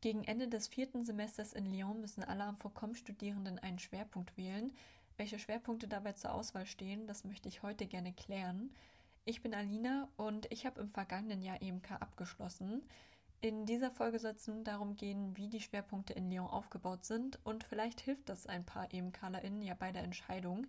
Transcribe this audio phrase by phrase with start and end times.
[0.00, 4.72] Gegen Ende des vierten Semesters in Lyon müssen alle am Studierenden einen Schwerpunkt wählen.
[5.16, 8.70] Welche Schwerpunkte dabei zur Auswahl stehen, das möchte ich heute gerne klären.
[9.24, 12.84] Ich bin Alina und ich habe im vergangenen Jahr EMK abgeschlossen.
[13.40, 17.40] In dieser Folge soll es nun darum gehen, wie die Schwerpunkte in Lyon aufgebaut sind
[17.44, 20.68] und vielleicht hilft das ein paar EMKlerInnen ja bei der Entscheidung.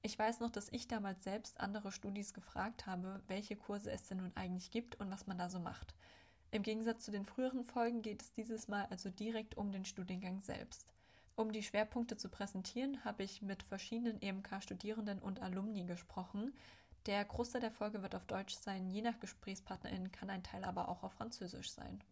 [0.00, 4.18] Ich weiß noch, dass ich damals selbst andere Studis gefragt habe, welche Kurse es denn
[4.18, 5.94] nun eigentlich gibt und was man da so macht.
[6.52, 10.40] Im Gegensatz zu den früheren Folgen geht es dieses Mal also direkt um den Studiengang
[10.40, 10.86] selbst.
[11.36, 16.52] Um die Schwerpunkte zu präsentieren, habe ich mit verschiedenen EMK-Studierenden und Alumni gesprochen.
[17.06, 20.88] Der Großteil der Folge wird auf Deutsch sein, je nach GesprächspartnerInnen kann ein Teil aber
[20.88, 22.02] auch auf Französisch sein.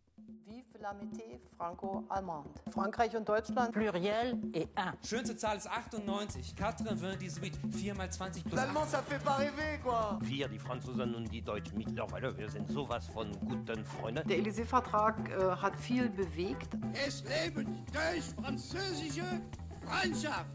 [0.46, 2.48] Vive l'amitié franco-allemande.
[2.70, 3.72] Frankreich und Deutschland.
[3.72, 4.92] Pluriel et un.
[5.02, 6.54] Schönste Zahl ist 98.
[6.54, 10.18] 98, 4 mal 20 plus L'allemand, ça fait pas rêver, quoi.
[10.20, 14.28] Wir, die Franzosen und die Deutschen mittlerweile, wir sind sowas von guten Freunden.
[14.28, 16.76] Der Élysée-Vertrag äh, hat viel bewegt.
[16.92, 19.24] Es leben die deutsch-französische
[19.86, 20.46] Freundschaft.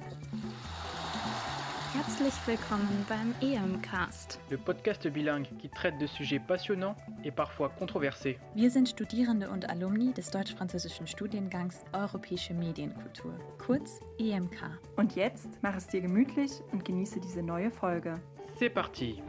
[1.93, 4.39] Herzlich willkommen beim EMcast.
[4.49, 8.39] Le podcast bilingue qui traite de sujets passionnants et parfois controversés.
[8.55, 14.79] Wir sind Studierende und Alumni des deutsch-französischen Studiengangs Europäische Medienkultur, kurz EMK.
[14.95, 18.19] Und jetzt mach es dir gemütlich und genieße diese neue Folge.
[18.59, 19.21] C'est parti.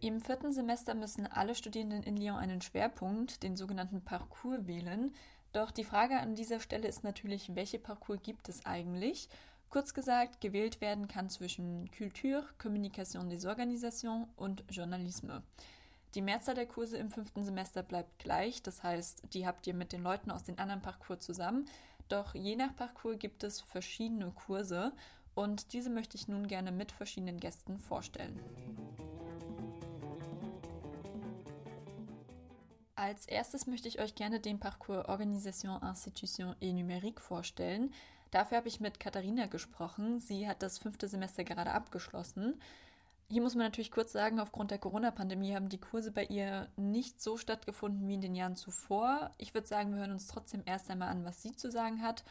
[0.00, 5.12] Im vierten Semester müssen alle Studierenden in Lyon einen Schwerpunkt, den sogenannten Parcours, wählen.
[5.52, 9.28] Doch die Frage an dieser Stelle ist natürlich, welche Parcours gibt es eigentlich?
[9.68, 15.42] Kurz gesagt, gewählt werden kann zwischen Culture, Communication des Organisations und Journalisme.
[16.14, 19.92] Die Mehrzahl der Kurse im fünften Semester bleibt gleich, das heißt, die habt ihr mit
[19.92, 21.68] den Leuten aus den anderen Parcours zusammen.
[22.08, 24.92] Doch je nach Parcours gibt es verschiedene Kurse
[25.36, 28.40] und diese möchte ich nun gerne mit verschiedenen Gästen vorstellen.
[33.00, 37.94] Als erstes möchte ich euch gerne den Parcours Organisation, Institution et Numérique vorstellen.
[38.30, 40.18] Dafür habe ich mit Katharina gesprochen.
[40.18, 42.60] Sie hat das fünfte Semester gerade abgeschlossen.
[43.30, 47.22] Hier muss man natürlich kurz sagen, aufgrund der Corona-Pandemie haben die Kurse bei ihr nicht
[47.22, 49.30] so stattgefunden wie in den Jahren zuvor.
[49.38, 52.22] Ich würde sagen, wir hören uns trotzdem erst einmal an, was sie zu sagen hat.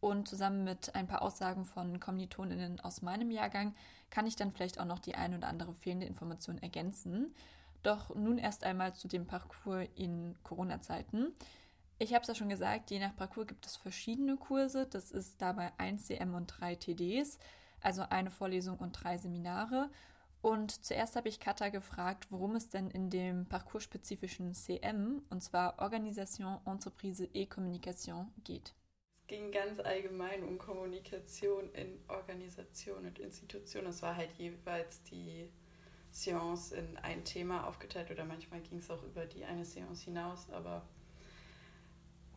[0.00, 3.74] Und zusammen mit ein paar Aussagen von Kommilitoninnen aus meinem Jahrgang
[4.10, 7.34] kann ich dann vielleicht auch noch die ein oder andere fehlende Information ergänzen.
[7.82, 11.32] Doch nun erst einmal zu dem Parcours in Corona-Zeiten.
[12.00, 14.86] Ich habe es ja schon gesagt, je nach Parcours gibt es verschiedene Kurse.
[14.86, 17.38] Das ist dabei 1 CM und 3 TDs,
[17.80, 19.90] also eine Vorlesung und drei Seminare.
[20.40, 25.80] Und zuerst habe ich Katha gefragt, worum es denn in dem parcoursspezifischen CM, und zwar
[25.80, 28.74] Organisation, Entreprise et Communication, geht.
[29.20, 33.86] Es ging ganz allgemein um Kommunikation in Organisation und Institution.
[33.86, 35.50] Es war halt jeweils die
[36.18, 40.48] Seance in ein Thema aufgeteilt oder manchmal ging es auch über die eine Seance hinaus,
[40.50, 40.82] aber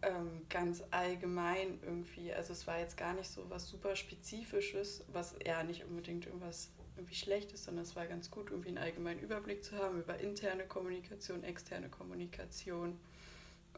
[0.04, 2.32] ähm, ganz allgemein irgendwie.
[2.32, 6.70] Also es war jetzt gar nicht so was super Spezifisches, was ja nicht unbedingt irgendwas
[6.96, 10.66] irgendwie Schlechtes, sondern es war ganz gut, irgendwie einen allgemeinen Überblick zu haben über interne
[10.66, 13.00] Kommunikation, externe Kommunikation,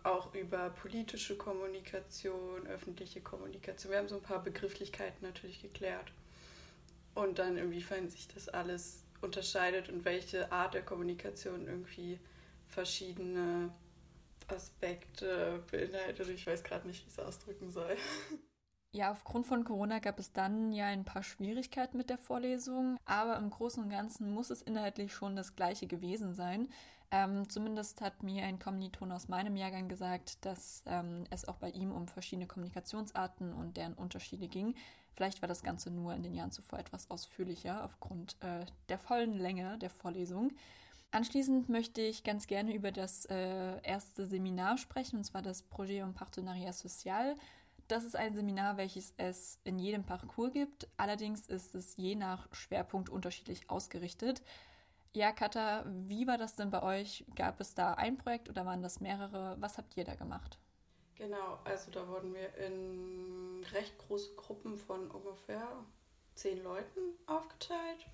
[0.03, 3.91] auch über politische Kommunikation, öffentliche Kommunikation.
[3.91, 6.11] Wir haben so ein paar Begrifflichkeiten natürlich geklärt.
[7.15, 12.19] Und dann inwiefern sich das alles unterscheidet und welche Art der Kommunikation irgendwie
[12.67, 13.71] verschiedene
[14.47, 16.29] Aspekte beinhaltet.
[16.29, 17.95] Ich weiß gerade nicht, wie ich es ausdrücken soll.
[18.95, 23.37] Ja, aufgrund von Corona gab es dann ja ein paar Schwierigkeiten mit der Vorlesung, aber
[23.37, 26.69] im Großen und Ganzen muss es inhaltlich schon das gleiche gewesen sein.
[27.13, 31.69] Ähm, zumindest hat mir ein Kommiliton aus meinem Jahrgang gesagt, dass ähm, es auch bei
[31.69, 34.73] ihm um verschiedene Kommunikationsarten und deren Unterschiede ging.
[35.13, 39.37] Vielleicht war das Ganze nur in den Jahren zuvor etwas ausführlicher aufgrund äh, der vollen
[39.37, 40.53] Länge der Vorlesung.
[41.11, 46.01] Anschließend möchte ich ganz gerne über das äh, erste Seminar sprechen, und zwar das Projet
[46.01, 47.35] en Partenariat Social.
[47.87, 50.87] Das ist ein Seminar, welches es in jedem Parcours gibt.
[50.97, 54.41] Allerdings ist es je nach Schwerpunkt unterschiedlich ausgerichtet.
[55.15, 57.23] Ja, Katha, wie war das denn bei euch?
[57.35, 59.55] Gab es da ein Projekt oder waren das mehrere?
[59.59, 60.57] Was habt ihr da gemacht?
[61.15, 65.67] Genau, also da wurden wir in recht große Gruppen von ungefähr
[66.33, 68.07] zehn Leuten aufgeteilt,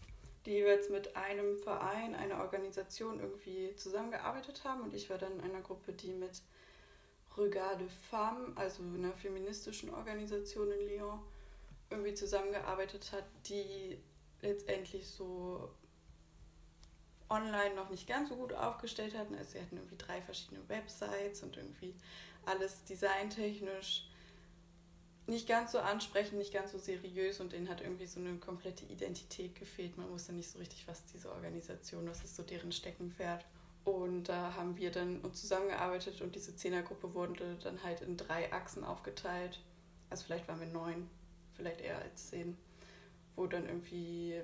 [0.46, 4.82] die jeweils mit einem Verein, einer Organisation irgendwie zusammengearbeitet haben.
[4.82, 6.42] Und ich war dann in einer Gruppe, die mit
[7.38, 11.20] Regard de Femme, also einer feministischen Organisation in Lyon,
[11.90, 13.98] irgendwie zusammengearbeitet hat, die
[14.42, 15.70] letztendlich so
[17.30, 19.36] online noch nicht ganz so gut aufgestellt hatten.
[19.36, 21.94] Also sie hatten irgendwie drei verschiedene Websites und irgendwie
[22.46, 24.10] alles designtechnisch
[25.30, 28.86] nicht ganz so ansprechend, nicht ganz so seriös und denen hat irgendwie so eine komplette
[28.86, 29.98] Identität gefehlt.
[29.98, 33.46] Man wusste nicht so richtig, was diese Organisation, was ist so deren Steckenpferd.
[33.86, 38.52] Und da haben wir dann uns zusammengearbeitet und diese Zehnergruppe wurde dann halt in drei
[38.52, 39.60] Achsen aufgeteilt.
[40.10, 41.10] Also vielleicht waren wir neun,
[41.54, 42.58] vielleicht eher als zehn,
[43.36, 44.42] wo dann irgendwie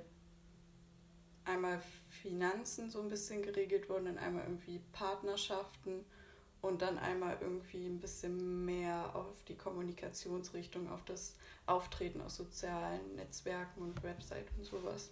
[1.46, 6.04] einmal Finanzen so ein bisschen geregelt wurden, dann einmal irgendwie Partnerschaften
[6.60, 13.14] und dann einmal irgendwie ein bisschen mehr auf die Kommunikationsrichtung, auf das Auftreten aus sozialen
[13.16, 15.10] Netzwerken und Website und sowas.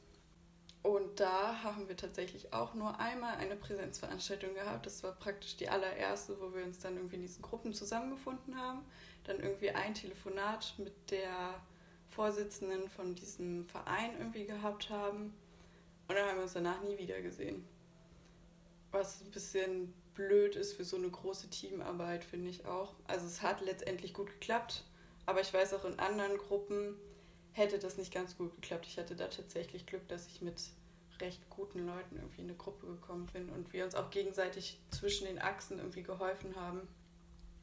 [0.82, 4.84] Und da haben wir tatsächlich auch nur einmal eine Präsenzveranstaltung gehabt.
[4.84, 8.84] Das war praktisch die allererste, wo wir uns dann irgendwie in diesen Gruppen zusammengefunden haben.
[9.24, 11.54] Dann irgendwie ein Telefonat mit der
[12.10, 15.32] Vorsitzenden von diesem Verein irgendwie gehabt haben.
[16.08, 17.66] Und dann haben wir uns danach nie wieder gesehen.
[18.90, 22.94] Was ein bisschen blöd ist für so eine große Teamarbeit, finde ich auch.
[23.06, 24.84] Also es hat letztendlich gut geklappt,
[25.26, 26.94] aber ich weiß auch in anderen Gruppen,
[27.52, 28.86] hätte das nicht ganz gut geklappt.
[28.86, 30.60] Ich hatte da tatsächlich Glück, dass ich mit
[31.20, 35.26] recht guten Leuten irgendwie in eine Gruppe gekommen bin und wir uns auch gegenseitig zwischen
[35.26, 36.88] den Achsen irgendwie geholfen haben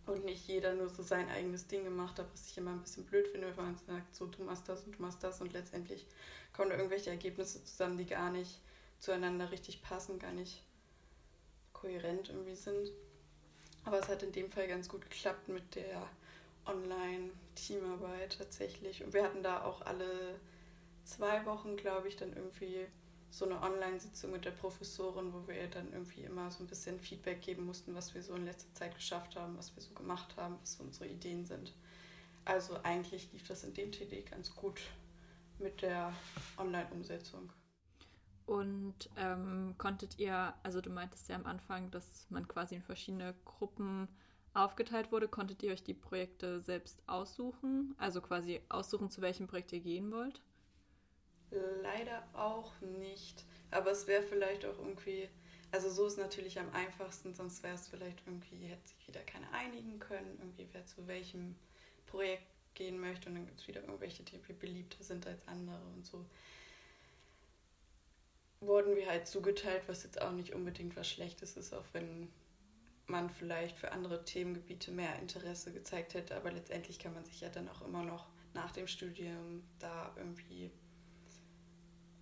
[0.05, 3.05] und nicht jeder nur so sein eigenes Ding gemacht hat, was ich immer ein bisschen
[3.05, 6.05] blöd finde, wenn man sagt, so du machst das und du machst das und letztendlich
[6.53, 8.59] kommen da irgendwelche Ergebnisse zusammen, die gar nicht
[8.99, 10.63] zueinander richtig passen, gar nicht
[11.73, 12.91] kohärent irgendwie sind.
[13.83, 16.07] Aber es hat in dem Fall ganz gut geklappt mit der
[16.65, 19.03] Online-Teamarbeit tatsächlich.
[19.03, 20.39] Und wir hatten da auch alle
[21.03, 22.85] zwei Wochen, glaube ich, dann irgendwie
[23.31, 26.99] so eine Online-Sitzung mit der Professorin, wo wir ihr dann irgendwie immer so ein bisschen
[26.99, 30.35] Feedback geben mussten, was wir so in letzter Zeit geschafft haben, was wir so gemacht
[30.35, 31.73] haben, was so unsere Ideen sind.
[32.43, 34.81] Also eigentlich lief das in dem TD ganz gut
[35.59, 36.13] mit der
[36.57, 37.53] Online-Umsetzung.
[38.45, 43.33] Und ähm, konntet ihr, also du meintest ja am Anfang, dass man quasi in verschiedene
[43.45, 44.09] Gruppen
[44.53, 47.95] aufgeteilt wurde, konntet ihr euch die Projekte selbst aussuchen?
[47.97, 50.41] Also quasi aussuchen, zu welchem Projekt ihr gehen wollt?
[51.51, 53.43] Leider auch nicht.
[53.71, 55.29] Aber es wäre vielleicht auch irgendwie,
[55.71, 59.51] also so ist natürlich am einfachsten, sonst wäre es vielleicht irgendwie, hätte sich wieder keine
[59.51, 61.55] einigen können, irgendwie wer zu welchem
[62.07, 62.43] Projekt
[62.73, 66.25] gehen möchte und dann gibt es wieder irgendwelche, die beliebter sind als andere und so.
[68.61, 72.31] Wurden wir halt zugeteilt, was jetzt auch nicht unbedingt was Schlechtes ist, auch wenn
[73.07, 77.49] man vielleicht für andere Themengebiete mehr Interesse gezeigt hätte, aber letztendlich kann man sich ja
[77.49, 80.71] dann auch immer noch nach dem Studium da irgendwie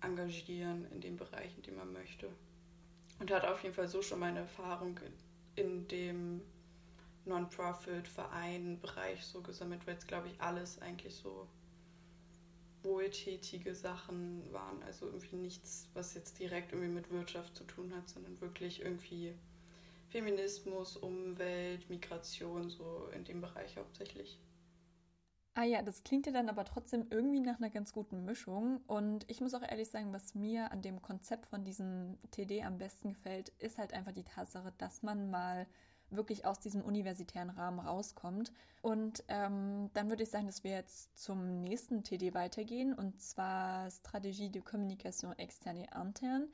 [0.02, 2.28] engagieren in den Bereichen, die man möchte.
[3.18, 4.98] Und hat auf jeden Fall so schon meine Erfahrung
[5.56, 6.40] in dem
[7.26, 11.46] Non-Profit-Verein-Bereich so gesammelt, weil jetzt, glaube ich, alles eigentlich so
[12.82, 14.82] wohltätige Sachen waren.
[14.82, 19.34] Also irgendwie nichts, was jetzt direkt irgendwie mit Wirtschaft zu tun hat, sondern wirklich irgendwie
[20.08, 24.38] Feminismus, Umwelt, Migration, so in dem Bereich hauptsächlich.
[25.54, 28.80] Ah ja, das klingt ja dann aber trotzdem irgendwie nach einer ganz guten Mischung.
[28.86, 32.78] Und ich muss auch ehrlich sagen, was mir an dem Konzept von diesem TD am
[32.78, 35.66] besten gefällt, ist halt einfach die Tatsache, dass man mal
[36.10, 38.52] wirklich aus diesem universitären Rahmen rauskommt.
[38.82, 43.88] Und ähm, dann würde ich sagen, dass wir jetzt zum nächsten TD weitergehen, und zwar
[43.88, 46.48] Stratégie de Communication externe interne.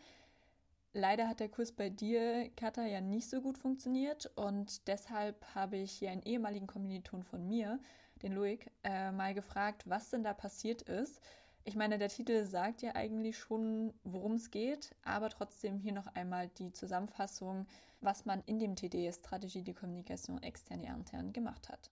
[0.92, 5.76] Leider hat der Kurs bei dir, Katha, ja nicht so gut funktioniert und deshalb habe
[5.76, 7.78] ich hier einen ehemaligen Kommiliton von mir,
[8.22, 11.20] den Loic, äh, mal gefragt, was denn da passiert ist.
[11.64, 16.06] Ich meine, der Titel sagt ja eigentlich schon, worum es geht, aber trotzdem hier noch
[16.14, 17.66] einmal die Zusammenfassung,
[18.00, 21.90] was man in dem TD Strategie de Communication externe et interne gemacht hat.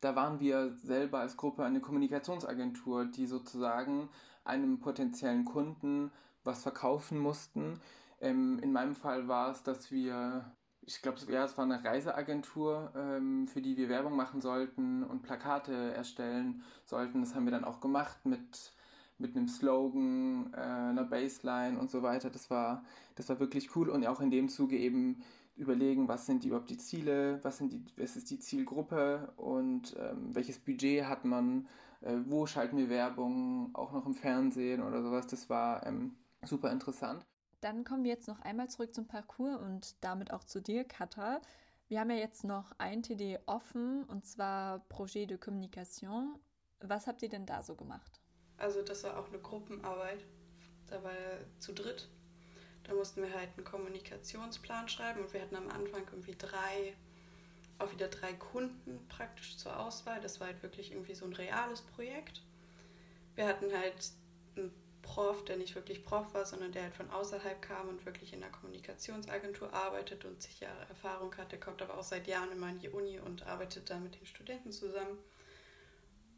[0.00, 4.08] Da waren wir selber als Gruppe eine Kommunikationsagentur, die sozusagen
[4.44, 6.10] einem potenziellen Kunden
[6.44, 7.80] was verkaufen mussten
[8.24, 10.50] ähm, in meinem Fall war es, dass wir,
[10.86, 15.22] ich glaube, ja, es war eine Reiseagentur, ähm, für die wir Werbung machen sollten und
[15.22, 17.20] Plakate erstellen sollten.
[17.20, 18.72] Das haben wir dann auch gemacht mit
[19.18, 22.30] mit einem Slogan, äh, einer Baseline und so weiter.
[22.30, 25.22] Das war, das war wirklich cool und auch in dem Zuge eben
[25.56, 29.94] überlegen, was sind die, überhaupt die Ziele, was, sind die, was ist die Zielgruppe und
[29.98, 31.68] ähm, welches Budget hat man,
[32.00, 35.26] äh, wo schalten wir Werbung, auch noch im Fernsehen oder sowas.
[35.28, 37.24] Das war ähm, super interessant.
[37.64, 41.40] Dann kommen wir jetzt noch einmal zurück zum Parcours und damit auch zu dir, Katha.
[41.88, 46.38] Wir haben ja jetzt noch ein TD offen und zwar Projet de Communication.
[46.80, 48.20] Was habt ihr denn da so gemacht?
[48.58, 50.26] Also das war auch eine Gruppenarbeit.
[50.88, 51.12] Da war
[51.58, 52.10] zu dritt.
[52.82, 56.94] Da mussten wir halt einen Kommunikationsplan schreiben und wir hatten am Anfang irgendwie drei,
[57.78, 60.20] auch wieder drei Kunden praktisch zur Auswahl.
[60.20, 62.42] Das war halt wirklich irgendwie so ein reales Projekt.
[63.36, 64.12] Wir hatten halt
[64.58, 64.70] ein
[65.04, 68.40] Prof, der nicht wirklich Prof war, sondern der halt von außerhalb kam und wirklich in
[68.40, 71.52] der Kommunikationsagentur arbeitet und sicher Erfahrung hat.
[71.52, 74.26] Der kommt aber auch seit Jahren immer in die Uni und arbeitet da mit den
[74.26, 75.18] Studenten zusammen.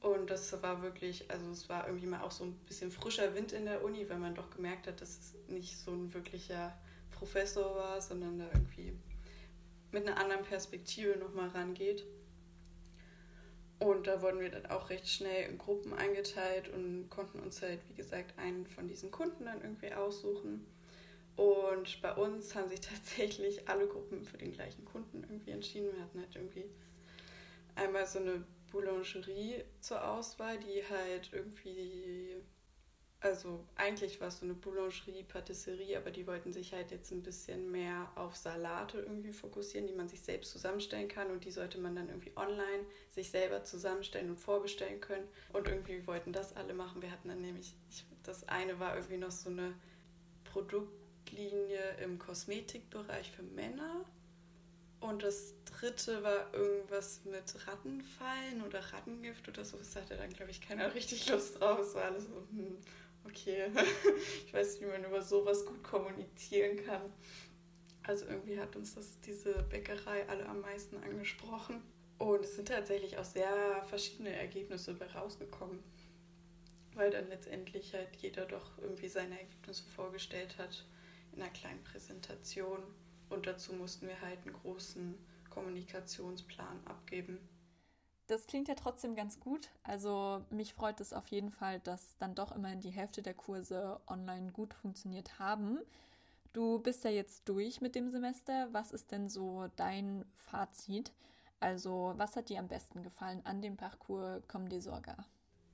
[0.01, 3.53] Und das war wirklich, also es war irgendwie mal auch so ein bisschen frischer Wind
[3.53, 6.77] in der Uni, weil man doch gemerkt hat, dass es nicht so ein wirklicher
[7.13, 8.99] Professor war, sondern da irgendwie
[9.93, 12.05] mit einer anderen Perspektive nochmal rangeht.
[13.79, 17.81] Und da wurden wir dann auch recht schnell in Gruppen eingeteilt und konnten uns halt,
[17.89, 20.67] wie gesagt, einen von diesen Kunden dann irgendwie aussuchen.
[21.37, 25.93] Und bei uns haben sich tatsächlich alle Gruppen für den gleichen Kunden irgendwie entschieden.
[25.93, 26.65] Wir hatten halt irgendwie
[27.75, 32.37] einmal so eine Boulangerie zur Auswahl, die halt irgendwie,
[33.21, 37.23] also eigentlich war es so eine Boulangerie, Patisserie, aber die wollten sich halt jetzt ein
[37.23, 41.79] bisschen mehr auf Salate irgendwie fokussieren, die man sich selbst zusammenstellen kann und die sollte
[41.79, 45.27] man dann irgendwie online sich selber zusammenstellen und vorbestellen können.
[45.53, 47.01] Und irgendwie wollten das alle machen.
[47.01, 49.75] Wir hatten dann nämlich, ich, das eine war irgendwie noch so eine
[50.45, 54.05] Produktlinie im Kosmetikbereich für Männer
[55.01, 59.77] und das dritte war irgendwas mit Rattenfallen oder Rattengift oder so.
[59.77, 61.81] Das hatte dann, glaube ich, keiner richtig Lust drauf.
[61.81, 62.79] Es war alles so, hm,
[63.29, 63.67] okay.
[64.47, 67.13] ich weiß nicht, wie man über sowas gut kommunizieren kann.
[68.03, 71.83] Also irgendwie hat uns das, diese Bäckerei alle am meisten angesprochen.
[72.19, 75.83] Und es sind tatsächlich auch sehr verschiedene Ergebnisse dabei rausgekommen.
[76.95, 80.87] Weil dann letztendlich halt jeder doch irgendwie seine Ergebnisse vorgestellt hat
[81.33, 82.83] in einer kleinen Präsentation.
[83.29, 85.15] Und dazu mussten wir halt einen großen
[85.51, 87.39] Kommunikationsplan abgeben.
[88.29, 89.71] Das klingt ja trotzdem ganz gut.
[89.85, 94.01] Also mich freut es auf jeden Fall, dass dann doch immerhin die Hälfte der Kurse
[94.09, 95.79] online gut funktioniert haben.
[96.53, 98.69] Du bist ja jetzt durch mit dem Semester.
[98.73, 101.13] Was ist denn so dein Fazit?
[101.61, 105.25] Also was hat dir am besten gefallen an dem Parcours Comme des Orgas?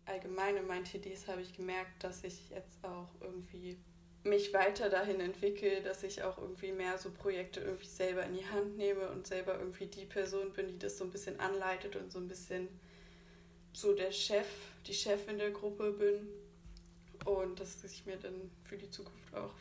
[0.04, 3.78] Allgemein in meinen TDs habe ich gemerkt, dass ich jetzt auch irgendwie
[4.24, 8.46] mich weiter dahin entwickle, dass ich auch irgendwie mehr so Projekte irgendwie selber in die
[8.46, 12.12] Hand nehme und selber irgendwie die Person bin, die das so ein bisschen anleitet und
[12.12, 12.68] so ein bisschen
[13.72, 14.46] so der Chef,
[14.86, 16.28] die Chefin der Gruppe bin.
[17.24, 19.54] Und dass ich mir dann für die Zukunft auch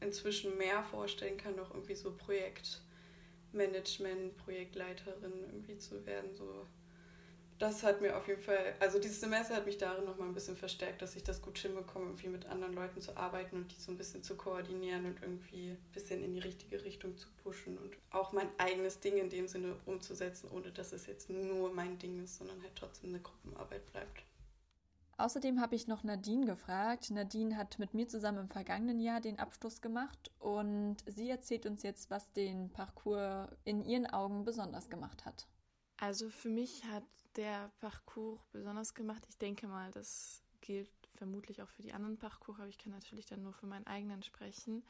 [0.00, 6.66] inzwischen mehr vorstellen kann, noch irgendwie so Projektmanagement, Projektleiterin irgendwie zu werden, so
[7.58, 10.56] das hat mir auf jeden Fall, also dieses Semester hat mich darin nochmal ein bisschen
[10.56, 13.90] verstärkt, dass ich das gut hinbekomme, irgendwie mit anderen Leuten zu arbeiten und die so
[13.90, 17.96] ein bisschen zu koordinieren und irgendwie ein bisschen in die richtige Richtung zu pushen und
[18.10, 22.22] auch mein eigenes Ding in dem Sinne umzusetzen, ohne dass es jetzt nur mein Ding
[22.22, 24.22] ist, sondern halt trotzdem eine Gruppenarbeit bleibt.
[25.18, 27.10] Außerdem habe ich noch Nadine gefragt.
[27.10, 31.82] Nadine hat mit mir zusammen im vergangenen Jahr den Abschluss gemacht und sie erzählt uns
[31.82, 35.46] jetzt, was den Parcours in ihren Augen besonders gemacht hat.
[35.98, 37.04] Also für mich hat
[37.36, 39.24] der Parcours besonders gemacht.
[39.28, 43.26] Ich denke mal, das gilt vermutlich auch für die anderen Parcours, aber ich kann natürlich
[43.26, 44.84] dann nur für meinen eigenen sprechen,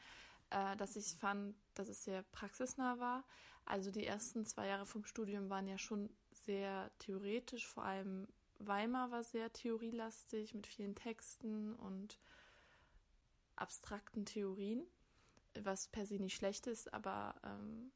[0.49, 3.23] äh, dass ich fand, dass es sehr praxisnah war.
[3.65, 8.27] Also die ersten zwei Jahre vom Studium waren ja schon sehr theoretisch, vor allem
[8.59, 12.17] Weimar war sehr theorielastig mit vielen Texten und
[13.55, 14.83] abstrakten Theorien,
[15.61, 17.91] was per se nicht schlecht ist, aber ähm,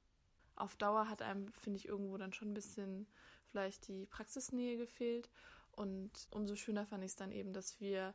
[0.56, 3.08] auf Dauer hat einem, finde ich, irgendwo dann schon ein bisschen
[3.52, 5.30] vielleicht die Praxisnähe gefehlt.
[5.72, 8.14] Und umso schöner fand ich es dann eben, dass wir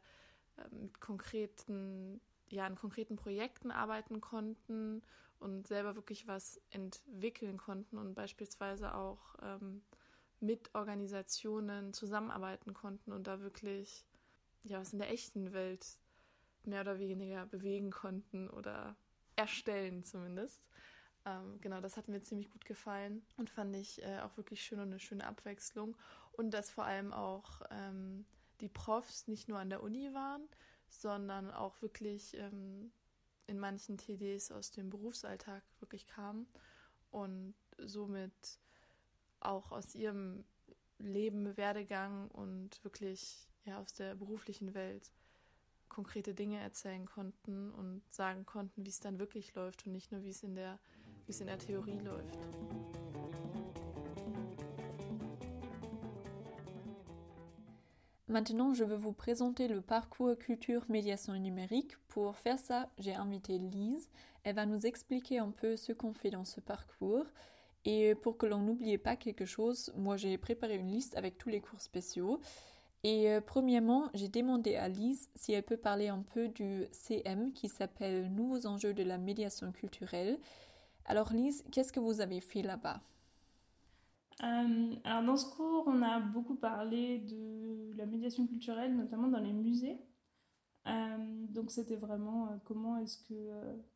[0.58, 5.02] ähm, mit konkreten, ja, in konkreten Projekten arbeiten konnten
[5.38, 9.82] und selber wirklich was entwickeln konnten und beispielsweise auch ähm,
[10.40, 14.06] mit Organisationen zusammenarbeiten konnten und da wirklich
[14.64, 15.98] ja was in der echten Welt
[16.64, 18.96] mehr oder weniger bewegen konnten oder
[19.36, 20.66] erstellen zumindest.
[21.26, 24.78] Ähm, genau, das hat mir ziemlich gut gefallen und fand ich äh, auch wirklich schön
[24.78, 25.96] und eine schöne Abwechslung.
[26.32, 28.24] Und dass vor allem auch ähm,
[28.60, 30.48] die Profs nicht nur an der Uni waren,
[30.88, 32.92] sondern auch wirklich ähm,
[33.48, 36.46] in manchen TDs aus dem Berufsalltag wirklich kamen
[37.10, 38.58] und somit
[39.40, 40.44] auch aus ihrem
[40.98, 45.10] Leben, Werdegang und wirklich ja, aus der beruflichen Welt
[45.88, 50.22] konkrete Dinge erzählen konnten und sagen konnten, wie es dann wirklich läuft und nicht nur,
[50.22, 50.78] wie es in der
[51.26, 51.58] wie es in der.
[58.28, 61.96] Maintenant, je veux vous présenter le parcours culture médiation numérique.
[62.08, 64.08] Pour faire ça, j'ai invité Lise.
[64.44, 67.24] Elle va nous expliquer un peu ce qu'on fait dans ce parcours.
[67.84, 71.48] Et pour que l'on n'oublie pas quelque chose, moi j'ai préparé une liste avec tous
[71.48, 72.40] les cours spéciaux.
[73.04, 77.52] Et euh, premièrement, j'ai demandé à Lise si elle peut parler un peu du CM
[77.52, 80.40] qui s'appelle Nouveaux enjeux de la médiation culturelle
[81.08, 83.00] Alors Lise, qu'est-ce que vous avez fait là-bas?
[84.42, 89.38] Euh, alors dans ce cours, on a beaucoup parlé de la médiation culturelle, notamment dans
[89.38, 89.98] les musées.
[90.88, 93.50] Euh, donc c'était vraiment euh, comment est-ce que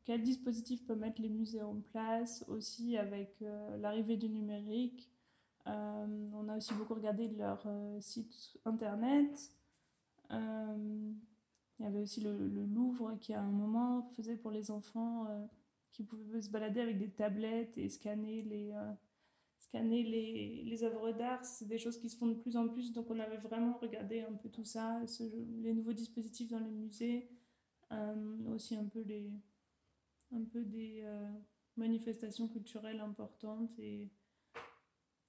[0.04, 3.44] quel dispositif peut mettre les musées en place, aussi avec
[3.80, 5.10] l'arrivée du numérique,
[5.66, 7.64] on a aussi beaucoup regardé leur
[8.00, 9.52] site internet.
[10.30, 11.14] il
[11.80, 15.28] y avait aussi le, le, Louvre qui, à un moment, faisait pour les enfants
[16.00, 18.72] qui pouvaient se balader avec des tablettes et scanner les,
[19.58, 22.94] scanner les, les œuvres d'art, c'est des choses qui se font de plus en plus.
[22.94, 25.02] Donc on avait vraiment regardé un peu tout ça,
[25.62, 27.28] les nouveaux dispositifs dans les musées,
[27.92, 29.30] euh, aussi un peu, les,
[30.32, 31.28] un peu des euh,
[31.76, 34.10] manifestations culturelles importantes et,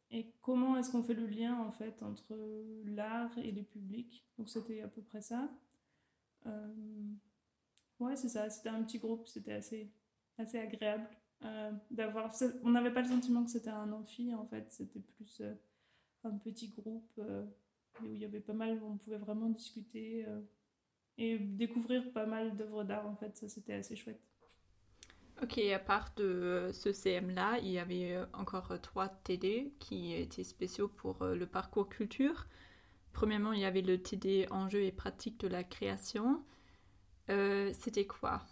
[0.10, 2.34] et comment est-ce qu'on fait le lien en fait entre
[2.86, 4.25] l'art et les publics.
[4.38, 5.51] Donc c'était à peu près ça.
[6.46, 7.13] Euh,
[8.00, 9.92] ouais, c'est ça, c'était un petit groupe, c'était assez,
[10.42, 11.08] assez agréable.
[11.44, 12.32] Euh, d'avoir.
[12.64, 15.54] On n'avait pas le sentiment que c'était un amphi, en fait, c'était plus euh,
[16.24, 17.44] un petit groupe euh,
[18.04, 20.26] où il y avait pas mal, on pouvait vraiment discuter
[21.18, 24.22] et découvrir pas mal d'œuvres d'art, en fait, ça c'était assez chouette.
[25.42, 30.88] Ok, à part de ce CM-là, il y avait encore trois TD qui étaient spéciaux
[30.88, 32.48] pour le parcours culture.
[33.14, 36.44] Premièrement, il y avait le TD enjeux et pratiques de la création.
[37.28, 38.46] C'était quoi?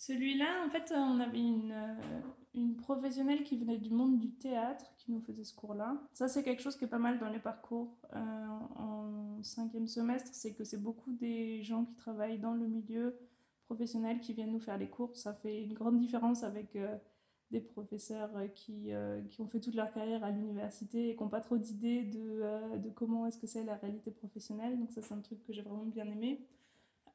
[0.00, 2.20] Celui-là, en fait, on avait une, euh,
[2.54, 6.00] une, professionnelle qui venait du monde du théâtre qui nous faisait ce cours-là.
[6.14, 10.30] Ça, c'est quelque chose qui est pas mal dans les parcours euh, en cinquième semestre,
[10.32, 13.14] c'est que c'est beaucoup des gens qui travaillent dans le milieu
[13.66, 15.14] professionnel qui viennent nous faire les cours.
[15.16, 16.96] Ça fait une grande différence avec euh,
[17.50, 18.92] des professeurs qui,
[19.28, 22.78] qui, ont fait toute leur carrière à l'université et qui n'ont pas trop d'idées de,
[22.78, 24.78] de comment est-ce que c'est la réalité professionnelle.
[24.78, 26.40] Donc ça, c'est un truc que j'ai vraiment bien aimé.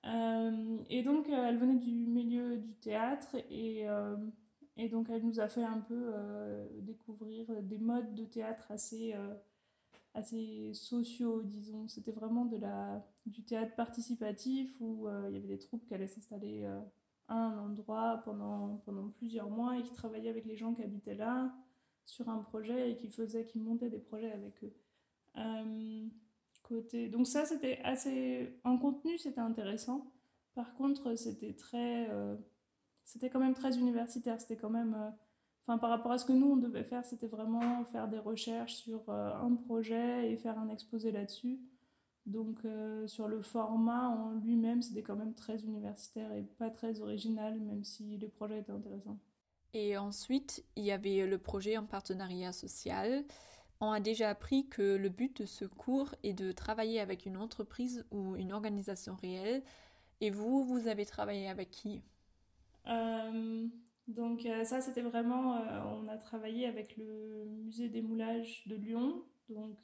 [0.05, 4.15] Euh, et donc, euh, elle venait du milieu du théâtre et, euh,
[4.77, 6.13] et donc elle nous a fait un peu
[6.81, 9.15] découvrir des modes de théâtre assez,
[10.13, 11.87] assez sociaux, disons.
[11.87, 16.07] C'était vraiment de la, du théâtre participatif où il y avait des troupes qui allaient
[16.07, 16.65] s'installer
[17.27, 21.15] à un endroit pendant, pendant plusieurs mois et qui travaillaient avec les gens qui habitaient
[21.15, 21.55] là
[22.05, 24.73] sur un projet et qui faisaient, qui montaient des projets avec eux.
[27.11, 28.59] Donc ça, c'était assez...
[28.63, 30.11] En contenu, c'était intéressant.
[30.53, 32.09] Par contre, c'était très...
[32.09, 32.35] Euh,
[33.03, 34.39] c'était quand même très universitaire.
[34.39, 34.95] C'était quand même...
[34.95, 38.75] Euh, par rapport à ce que nous, on devait faire, c'était vraiment faire des recherches
[38.75, 41.59] sur euh, un projet et faire un exposé là-dessus.
[42.27, 42.61] Donc
[43.05, 47.83] sur le format en lui-même, c'était quand même très universitaire et pas très original, même
[47.83, 49.19] si les projets étaient intéressants.
[49.75, 53.25] Et ensuite, il y avait le projet en partenariat social.
[53.85, 57.37] On a déjà appris que le but de ce cours est de travailler avec une
[57.37, 59.61] entreprise ou une organisation réelle.
[60.21, 62.01] Et vous, vous avez travaillé avec qui?
[62.87, 63.67] Euh,
[64.07, 68.75] Donc euh, ça, c'était vraiment, euh, on a travaillé avec le musée des moulages de
[68.75, 69.77] Lyon, donc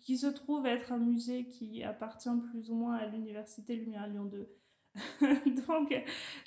[0.00, 4.24] qui se trouve être un musée qui appartient plus ou moins à l'université Lumière Lyon
[4.24, 4.48] 2.
[5.68, 5.94] donc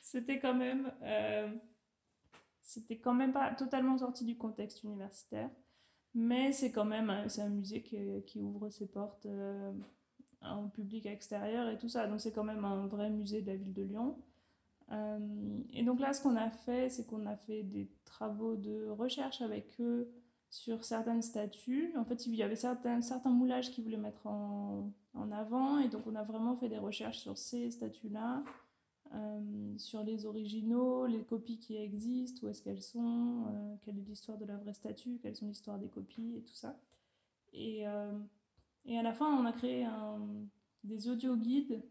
[0.01, 0.91] c'était quand même,
[2.63, 5.51] c'était quand même pas totalement sorti du contexte universitaire.
[6.15, 9.71] Mais c'est quand même c'est un musée qui, qui, ouvre ses portes euh,
[10.43, 12.07] au public extérieur et tout ça.
[12.07, 14.17] Donc c'est quand même un vrai musée de la ville de Lyon.
[14.91, 18.89] Euh, et donc là, ce qu'on a fait, c'est qu'on a fait des travaux de
[18.89, 20.11] recherche avec eux
[20.49, 21.93] sur certaines statues.
[21.95, 25.79] En fait, il y avait certains, certains moulages qu'ils voulaient mettre en, en avant.
[25.79, 28.43] Et donc on a vraiment fait des recherches sur ces statues-là.
[29.15, 34.03] Euh, sur les originaux, les copies qui existent, où est-ce qu'elles sont, euh, quelle est
[34.03, 36.79] l'histoire de la vraie statue, quelles sont l'histoire des copies et tout ça.
[37.53, 38.11] Et, euh,
[38.87, 39.87] à la fin, on a créé
[40.83, 41.81] des audio-guides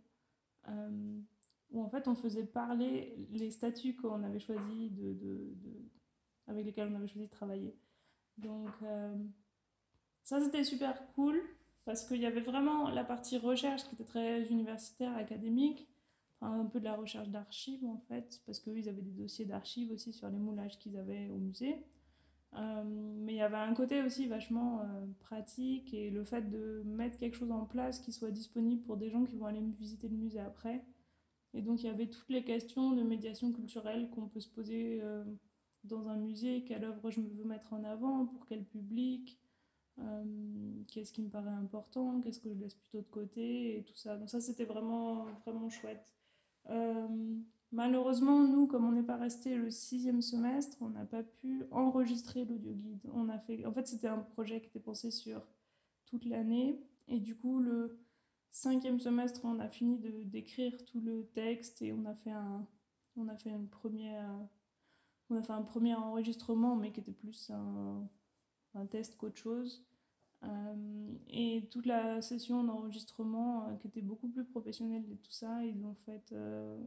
[1.71, 4.93] où en fait on faisait parler les statues qu'on avait choisi
[6.47, 7.77] avec lesquelles on avait choisi de travailler.
[8.37, 8.71] Donc
[10.23, 11.41] ça c'était super cool
[11.85, 15.88] parce qu'il y avait vraiment la partie recherche qui était très universitaire, académique,
[16.41, 19.91] un peu de la recherche d'archives en fait, parce qu'eux ils avaient des dossiers d'archives
[19.91, 21.85] aussi sur les moulages qu'ils avaient au musée.
[22.55, 24.85] Euh, mais il y avait un côté aussi vachement euh,
[25.21, 29.11] pratique et le fait de mettre quelque chose en place qui soit disponible pour des
[29.11, 30.83] gens qui vont aller visiter le musée après.
[31.55, 35.01] Et donc il y avait toutes les questions de médiation culturelle qu'on peut se poser
[35.03, 35.25] euh,
[35.85, 39.39] dans un musée, quelle œuvre je veux mettre en avant, pour quel public,
[40.87, 43.79] qu'est-ce qui me paraît important, qu'est-ce que je laisse plutôt de côté?
[43.79, 44.17] Et tout ça.
[44.17, 46.18] Donc ça c'était vraiment, vraiment chouette.
[46.71, 47.37] Euh,
[47.73, 52.45] malheureusement, nous, comme on n'est pas resté le sixième semestre, on n'a pas pu enregistrer
[52.45, 53.11] l'audio guide.
[53.13, 55.47] On a fait, en fait, c'était un projet qui était pensé sur
[56.07, 57.99] toute l'année, et du coup, le
[58.51, 62.67] cinquième semestre, on a fini de d'écrire tout le texte et on a fait un,
[63.17, 63.53] on a fait
[65.31, 67.51] on a fait un premier enregistrement, mais qui était plus
[68.75, 69.88] un test qu'autre chose.
[70.45, 75.65] Euh, et toute la session d'enregistrement, euh, qui était beaucoup plus professionnelle et tout ça,
[75.65, 76.79] ils l'ont fait, euh,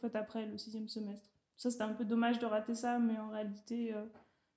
[0.00, 1.30] fait après le sixième semestre.
[1.56, 3.92] Ça, c'était un peu dommage de rater ça, mais en réalité,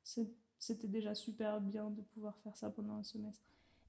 [0.04, 3.42] c'était déjà super bien de pouvoir faire ça pendant un semestre.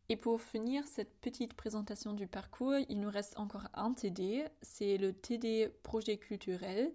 [0.08, 4.96] Et pour finir cette petite présentation du parcours, il nous reste encore un TD, c'est
[4.96, 6.92] le TD projet culturel.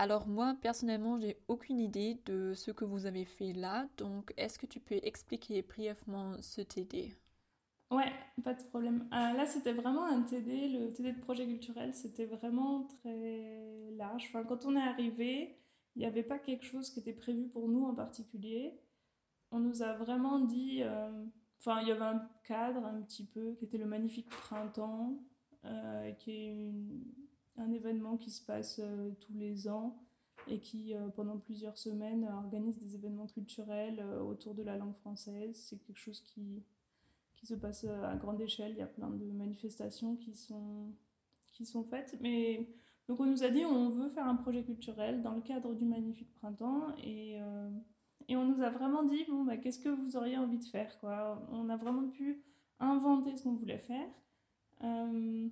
[0.00, 4.58] Alors moi, personnellement, j'ai aucune idée de ce que vous avez fait là, donc est-ce
[4.58, 7.14] que tu peux expliquer brièvement ce TD
[7.90, 8.10] Ouais,
[8.42, 9.06] pas de problème.
[9.12, 14.32] Euh, là, c'était vraiment un TD, le TD de projet culturel, c'était vraiment très large.
[14.32, 15.58] Quand on est arrivé,
[15.94, 18.80] il n'y avait pas quelque chose qui était prévu pour nous en particulier.
[19.50, 21.10] On nous a vraiment dit, euh,
[21.58, 25.20] enfin, il y avait un cadre un petit peu qui était le magnifique printemps,
[25.66, 26.72] euh, qui est
[27.60, 28.80] un événement qui se passe
[29.20, 29.96] tous les ans
[30.48, 35.54] et qui, pendant plusieurs semaines, organise des événements culturels autour de la langue française.
[35.54, 36.62] C'est quelque chose qui
[37.40, 38.72] qui se passe euh, à grande échelle.
[38.72, 40.92] Il y a plein de manifestations qui sont,
[41.52, 42.16] qui sont faites.
[42.20, 42.68] Mais
[43.08, 45.84] donc on nous a dit on veut faire un projet culturel dans le cadre du
[45.84, 47.70] Magnifique Printemps et, euh,
[48.28, 51.00] et on nous a vraiment dit bon bah, qu'est-ce que vous auriez envie de faire
[51.00, 51.42] quoi?
[51.50, 52.44] On a vraiment pu
[52.78, 54.08] inventer ce qu'on voulait faire.
[54.84, 55.48] Euh,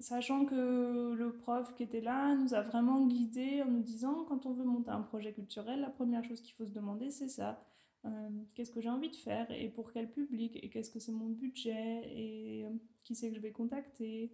[0.00, 4.46] sachant que le prof qui était là nous a vraiment guidés en nous disant quand
[4.46, 7.64] on veut monter un projet culturel, la première chose qu'il faut se demander c'est ça.
[8.06, 11.12] Euh, qu'est-ce que j'ai envie de faire et pour quel public et qu'est-ce que c'est
[11.12, 12.70] mon budget et euh,
[13.02, 14.30] qui c'est que je vais contacter.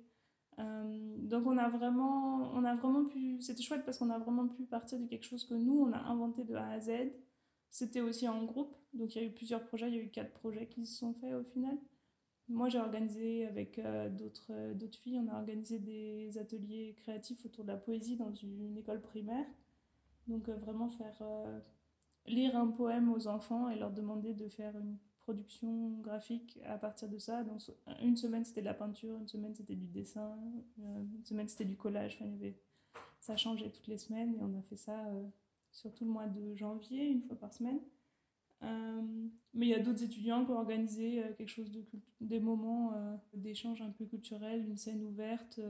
[0.59, 4.49] Euh, donc on a vraiment, on a vraiment pu, c'était chouette parce qu'on a vraiment
[4.49, 6.91] pu partir de quelque chose que nous on a inventé de A à Z.
[7.71, 10.11] C'était aussi en groupe, donc il y a eu plusieurs projets, il y a eu
[10.11, 11.79] quatre projets qui se sont faits au final.
[12.51, 13.81] Moi j'ai organisé avec
[14.19, 18.77] d'autres d'autres filles, on a organisé des ateliers créatifs autour de la poésie dans une
[18.77, 19.47] école primaire.
[20.27, 21.23] Donc vraiment faire
[22.27, 27.09] lire un poème aux enfants et leur demander de faire une production graphique à partir
[27.09, 27.45] de ça.
[27.45, 27.63] Donc,
[28.03, 30.37] une semaine c'était de la peinture, une semaine c'était du dessin,
[30.81, 32.17] euh, une semaine c'était du collage.
[32.17, 32.55] Enfin, il.
[33.21, 35.29] Ça changeait toutes les semaines et on a fait ça euh,
[35.71, 37.79] sur tout le mois de janvier, une fois par semaine.
[38.63, 41.85] Euh, mais il y a d'autres étudiants qui ont organisé quelque chose de
[42.21, 42.93] des moments
[43.35, 45.61] d'échange un peu culturel, une scène ouverte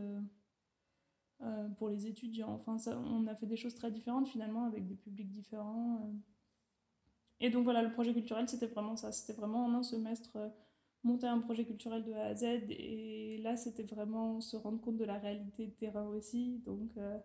[1.78, 2.52] pour les étudiants.
[2.52, 6.12] Enfin, ça, on a fait des choses très différentes finalement avec des publics différents.
[7.40, 9.12] Et donc voilà, le projet culturel, c'était vraiment ça.
[9.12, 10.48] C'était vraiment en un semestre euh,
[11.02, 12.44] monter un projet culturel de A à Z.
[12.68, 16.58] Et là, c'était vraiment se rendre compte de la réalité de terrain aussi.
[16.66, 17.18] Donc euh,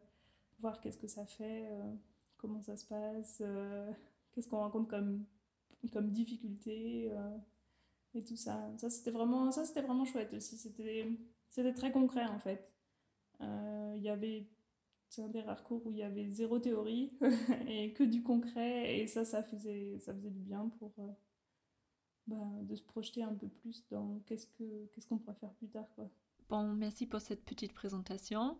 [0.60, 1.94] voir qu'est-ce que ça fait, euh,
[2.38, 3.44] comment ça se passe,
[4.32, 5.26] qu'est-ce qu'on rencontre comme,
[5.90, 7.12] comme difficulté
[8.14, 8.72] et tout ça.
[8.78, 10.58] Ça, c'était vraiment, vraiment chouette aussi.
[10.58, 12.72] C'était, très concret en fait.
[13.42, 14.48] Il y avait
[15.16, 17.14] c'est un des rares cours où il y avait zéro théorie
[17.68, 19.00] et que du concret.
[19.00, 21.08] Et ça, ça faisait, ça faisait du bien pour euh,
[22.28, 25.70] bah, de se projeter un peu plus dans qu'est-ce qu'on qu'est-ce qu'on pourrait faire plus
[25.70, 25.88] tard.
[25.96, 26.10] Quoi.
[26.50, 28.58] Bon, merci pour cette petite présentation.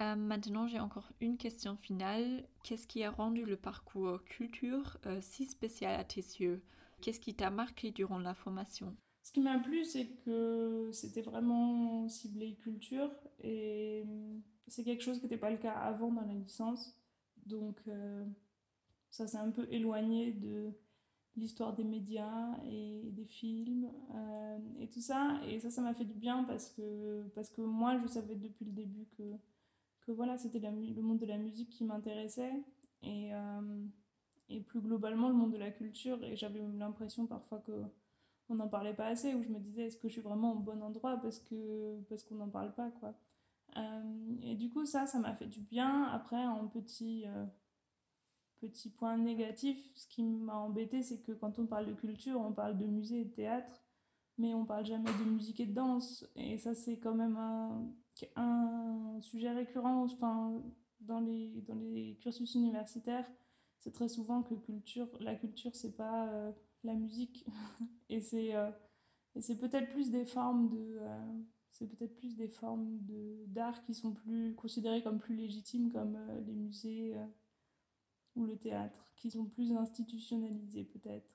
[0.00, 2.44] Euh, maintenant, j'ai encore une question finale.
[2.62, 6.62] Qu'est-ce qui a rendu le parcours culture euh, si spécial à tes yeux?
[7.00, 8.94] Qu'est-ce qui t'a marqué durant la formation?
[9.22, 13.10] Ce qui m'a plu, c'est que c'était vraiment ciblé culture
[13.42, 14.04] et
[14.68, 16.94] c'est quelque chose qui n'était pas le cas avant dans la licence.
[17.44, 18.24] Donc euh,
[19.10, 20.70] ça s'est un peu éloigné de
[21.36, 25.40] l'histoire des médias et des films euh, et tout ça.
[25.48, 28.64] Et ça, ça m'a fait du bien parce que, parce que moi, je savais depuis
[28.64, 29.22] le début que,
[30.06, 32.52] que voilà, c'était le monde de la musique qui m'intéressait.
[33.02, 33.84] Et, euh,
[34.48, 36.22] et plus globalement, le monde de la culture.
[36.24, 37.72] Et j'avais l'impression parfois que
[38.48, 40.58] on n'en parlait pas assez, où je me disais, est-ce que je suis vraiment au
[40.60, 43.14] bon endroit parce que parce qu'on n'en parle pas, quoi.
[43.76, 46.04] Euh, et du coup, ça, ça m'a fait du bien.
[46.04, 47.44] Après, en petit, euh,
[48.60, 52.52] petit point négatif, ce qui m'a embêté, c'est que quand on parle de culture, on
[52.52, 53.82] parle de musée et de théâtre,
[54.38, 56.26] mais on parle jamais de musique et de danse.
[56.36, 57.92] Et ça, c'est quand même un,
[58.36, 60.62] un sujet récurrent enfin,
[61.00, 63.30] dans, les, dans les cursus universitaires.
[63.78, 66.52] C'est très souvent que culture, la culture, c'est pas euh,
[66.84, 67.46] la musique.
[68.08, 68.52] et c'est
[69.38, 70.98] c'est peut-être plus des formes de
[71.76, 72.98] c'est peut-être plus des formes
[73.48, 77.26] d'art qui sont plus considérées comme plus légitimes, comme euh, les musées euh,
[78.34, 81.30] ou le théâtre, qui sont plus institutionnalisées peut-être.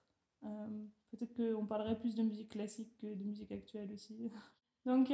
[1.13, 4.31] Euh, peut-être qu'on parlerait plus de musique classique que de musique actuelle aussi.
[4.85, 5.13] Donc,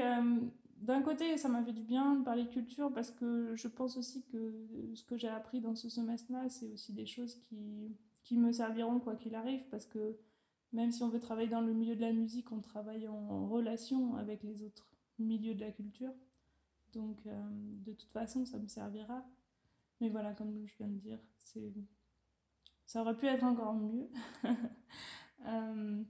[0.78, 4.24] d'un côté, ça m'a fait du bien de parler culture parce que je pense aussi
[4.24, 8.54] que ce que j'ai appris dans ce semestre-là, c'est aussi des choses qui, qui me
[8.54, 10.18] serviront quoi qu'il arrive parce que
[10.72, 14.16] même si on veut travailler dans le milieu de la musique, on travaille en relation
[14.16, 14.86] avec les autres
[15.20, 16.14] milieu de la culture.
[16.94, 17.32] Donc, euh,
[17.86, 19.26] de toute façon, ça me servira.
[20.00, 21.74] Mais voilà, comme je viens de dire, c'est...
[22.86, 24.10] ça aurait pu être encore mieux.
[25.46, 26.04] Euh,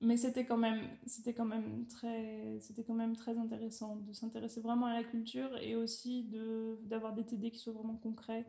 [0.00, 4.60] mais c'était quand même, c'était quand même très, c'était quand même très intéressant de s'intéresser
[4.60, 8.46] vraiment à la culture et aussi de d'avoir des TD qui soient vraiment concrets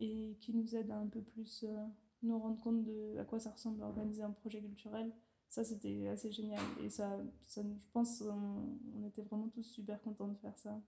[0.00, 1.86] et qui nous aident un peu plus euh,
[2.22, 5.12] nous rendre compte de à quoi ça ressemble à organiser un projet culturel.
[5.48, 6.62] Ça, c'était assez génial.
[6.82, 7.18] Et ça,
[7.54, 10.80] je pense, on, on était vraiment tous super contents de faire ça.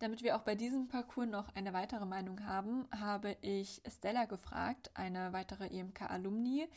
[0.00, 4.90] Damit wir auch bei diesem Parcours noch eine weitere Meinung haben, habe ich Stella gefragt,
[4.94, 6.68] eine weitere EMK-Alumni,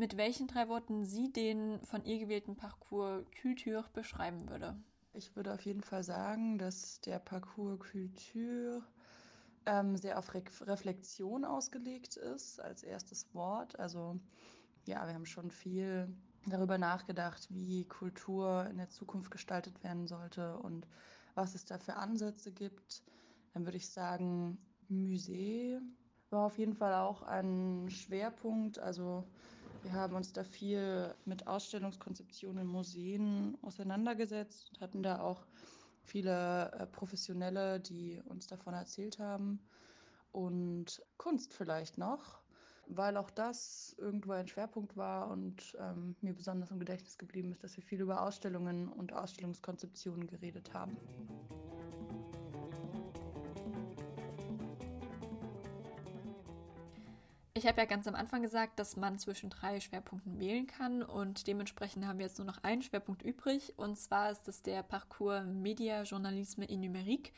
[0.00, 4.74] mit welchen drei Worten sie den von ihr gewählten Parcours Culture beschreiben würde.
[5.12, 8.82] Ich würde auf jeden Fall sagen, dass der Parcours Culture
[9.66, 13.78] ähm, sehr auf Re Reflexion ausgelegt ist als erstes Wort.
[13.78, 14.18] Also
[14.86, 16.08] ja, wir haben schon viel
[16.46, 20.86] darüber nachgedacht, wie Kultur in der Zukunft gestaltet werden sollte und
[21.34, 23.02] was es da für Ansätze gibt.
[23.52, 24.56] Dann würde ich sagen,
[24.88, 25.78] Musee
[26.30, 28.78] war auf jeden Fall auch ein Schwerpunkt.
[28.78, 29.26] Also
[29.82, 35.46] wir haben uns da viel mit Ausstellungskonzeptionen in Museen auseinandergesetzt und hatten da auch
[36.02, 39.60] viele äh, Professionelle, die uns davon erzählt haben.
[40.32, 42.40] Und Kunst vielleicht noch,
[42.86, 47.64] weil auch das irgendwo ein Schwerpunkt war und ähm, mir besonders im Gedächtnis geblieben ist,
[47.64, 50.96] dass wir viel über Ausstellungen und Ausstellungskonzeptionen geredet haben.
[57.60, 61.46] Ich habe ja ganz am Anfang gesagt, dass man zwischen drei Schwerpunkten wählen kann und
[61.46, 65.44] dementsprechend haben wir jetzt nur noch einen Schwerpunkt übrig und zwar ist es der Parcours
[65.44, 67.32] Media Journalisme et Numérique.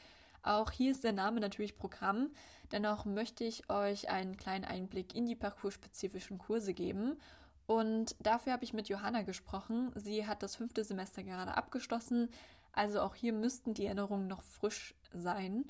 [0.44, 2.30] Auch hier ist der Name natürlich Programm,
[2.70, 7.18] dennoch möchte ich euch einen kleinen Einblick in die parcours-spezifischen Kurse geben
[7.66, 9.90] und dafür habe ich mit Johanna gesprochen.
[9.96, 12.28] Sie hat das fünfte Semester gerade abgeschlossen,
[12.72, 15.64] also auch hier müssten die Erinnerungen noch frisch sein.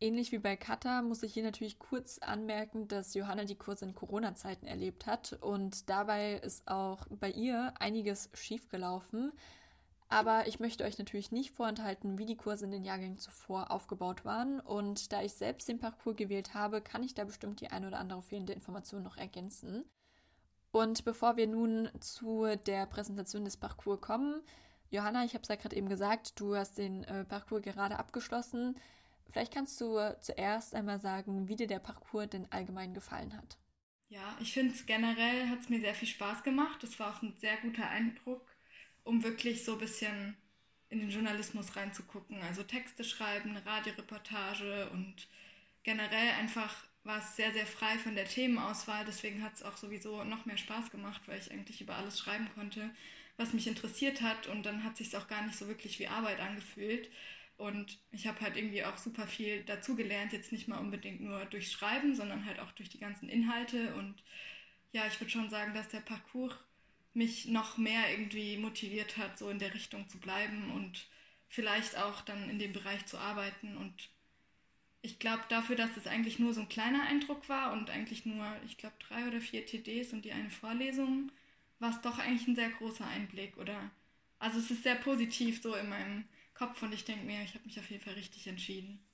[0.00, 3.94] Ähnlich wie bei Kata muss ich hier natürlich kurz anmerken, dass Johanna die Kurse in
[3.94, 9.32] Corona-Zeiten erlebt hat und dabei ist auch bei ihr einiges schiefgelaufen.
[10.08, 14.24] Aber ich möchte euch natürlich nicht vorenthalten, wie die Kurse in den Jahrgängen zuvor aufgebaut
[14.24, 14.60] waren.
[14.60, 17.98] Und da ich selbst den Parcours gewählt habe, kann ich da bestimmt die eine oder
[17.98, 19.84] andere fehlende Information noch ergänzen.
[20.70, 24.42] Und bevor wir nun zu der Präsentation des Parcours kommen,
[24.90, 28.76] Johanna, ich habe es ja gerade eben gesagt, du hast den äh, Parcours gerade abgeschlossen.
[29.30, 33.58] Vielleicht kannst du zuerst einmal sagen, wie dir der Parcours denn allgemein gefallen hat.
[34.08, 36.82] Ja, ich finde es generell hat es mir sehr viel Spaß gemacht.
[36.82, 38.46] Das war auch ein sehr guter Eindruck,
[39.02, 40.36] um wirklich so ein bisschen
[40.88, 42.40] in den Journalismus reinzugucken.
[42.42, 45.28] Also Texte schreiben, Radioreportage und
[45.82, 49.04] generell einfach war es sehr, sehr frei von der Themenauswahl.
[49.04, 52.48] Deswegen hat es auch sowieso noch mehr Spaß gemacht, weil ich eigentlich über alles schreiben
[52.54, 52.90] konnte,
[53.36, 54.46] was mich interessiert hat.
[54.46, 57.10] Und dann hat sich auch gar nicht so wirklich wie Arbeit angefühlt.
[57.56, 61.70] Und ich habe halt irgendwie auch super viel dazugelernt, jetzt nicht mal unbedingt nur durch
[61.70, 63.94] Schreiben, sondern halt auch durch die ganzen Inhalte.
[63.94, 64.22] Und
[64.92, 66.54] ja, ich würde schon sagen, dass der Parcours
[67.14, 71.06] mich noch mehr irgendwie motiviert hat, so in der Richtung zu bleiben und
[71.48, 73.76] vielleicht auch dann in dem Bereich zu arbeiten.
[73.76, 74.10] Und
[75.00, 78.44] ich glaube dafür, dass es eigentlich nur so ein kleiner Eindruck war und eigentlich nur,
[78.66, 81.30] ich glaube, drei oder vier TDs und die eine Vorlesung,
[81.78, 83.56] war es doch eigentlich ein sehr großer Einblick.
[83.58, 83.90] Oder
[84.40, 87.64] also es ist sehr positiv so in meinem Kopf und ich denke mir, ich habe
[87.64, 89.04] mich auf jeden Fall richtig entschieden.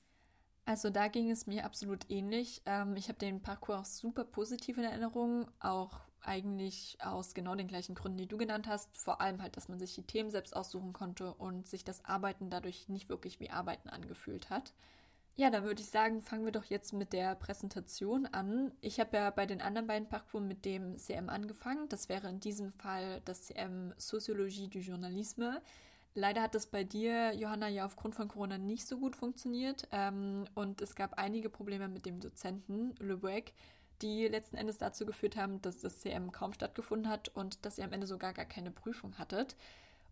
[0.65, 2.61] Also da ging es mir absolut ähnlich.
[2.65, 7.67] Ähm, ich habe den Parcours auch super positiv in Erinnerung, auch eigentlich aus genau den
[7.67, 8.95] gleichen Gründen, die du genannt hast.
[8.95, 12.49] Vor allem halt, dass man sich die Themen selbst aussuchen konnte und sich das Arbeiten
[12.49, 14.73] dadurch nicht wirklich wie Arbeiten angefühlt hat.
[15.35, 18.71] Ja, dann würde ich sagen, fangen wir doch jetzt mit der Präsentation an.
[18.81, 21.89] Ich habe ja bei den anderen beiden Parcours mit dem CM angefangen.
[21.89, 25.61] Das wäre in diesem Fall das CM Sociologie du Journalisme.
[26.13, 29.87] Leider hat das bei dir, Johanna, ja aufgrund von Corona nicht so gut funktioniert.
[29.91, 33.53] Ähm, und es gab einige Probleme mit dem Dozenten, Le Boeck,
[34.01, 37.85] die letzten Endes dazu geführt haben, dass das CM kaum stattgefunden hat und dass ihr
[37.85, 39.55] am Ende sogar gar keine Prüfung hattet.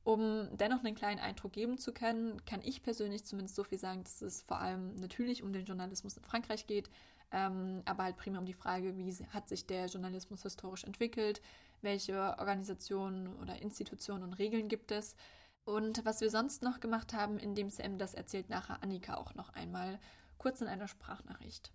[0.05, 4.03] Um dennoch einen kleinen Eindruck geben zu können, kann ich persönlich zumindest so viel sagen,
[4.03, 6.89] dass es vor allem natürlich um den Journalismus in Frankreich geht,
[7.31, 11.41] ähm, aber halt primär um die Frage, wie hat sich der Journalismus historisch entwickelt,
[11.81, 15.15] welche Organisationen oder Institutionen und Regeln gibt es.
[15.65, 19.35] Und was wir sonst noch gemacht haben in dem CM, das erzählt nachher Annika auch
[19.35, 19.99] noch einmal
[20.37, 21.71] kurz in einer Sprachnachricht.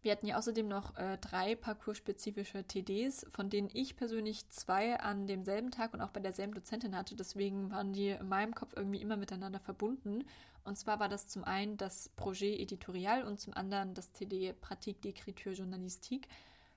[0.00, 5.26] Wir hatten ja außerdem noch äh, drei parcours-spezifische TDs, von denen ich persönlich zwei an
[5.26, 7.16] demselben Tag und auch bei derselben Dozentin hatte.
[7.16, 10.24] Deswegen waren die in meinem Kopf irgendwie immer miteinander verbunden.
[10.62, 15.00] Und zwar war das zum einen das Projet Editorial und zum anderen das TD Pratique
[15.02, 16.28] d'écriture journalistique.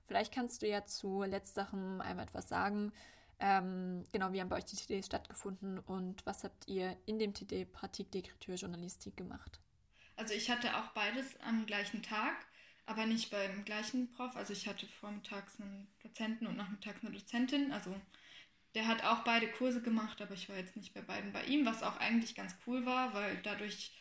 [0.06, 2.92] Vielleicht kannst du ja zu letzterem einmal etwas sagen.
[3.44, 7.34] Ähm, genau, wie haben bei euch die TDs stattgefunden und was habt ihr in dem
[7.34, 9.58] TD Pratique d'écriture journalistique gemacht?
[10.14, 12.36] Also ich hatte auch beides am gleichen Tag,
[12.86, 14.36] aber nicht beim gleichen Prof.
[14.36, 17.72] Also ich hatte vormittags einen Dozenten und nachmittags eine Dozentin.
[17.72, 18.00] Also
[18.76, 21.66] der hat auch beide Kurse gemacht, aber ich war jetzt nicht bei beiden bei ihm,
[21.66, 23.92] was auch eigentlich ganz cool war, weil dadurch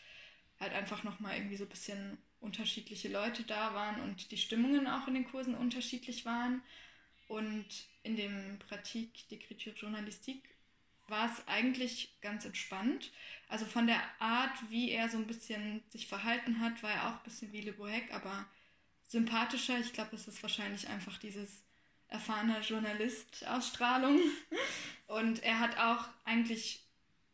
[0.60, 5.08] halt einfach nochmal irgendwie so ein bisschen unterschiedliche Leute da waren und die Stimmungen auch
[5.08, 6.62] in den Kursen unterschiedlich waren.
[7.32, 7.65] Und
[8.04, 10.50] in dem Pratique d'écriture journalistique
[11.08, 13.10] war es eigentlich ganz entspannt.
[13.48, 17.13] Also von der Art, wie er so ein bisschen sich verhalten hat, war er auch
[17.13, 18.46] ein bisschen wie Le Bohec, aber
[19.04, 19.80] sympathischer.
[19.80, 21.63] Ich glaube, es ist wahrscheinlich einfach dieses
[22.10, 24.20] erfahrene Journalist-Ausstrahlung.
[25.08, 26.84] Und er hat auch eigentlich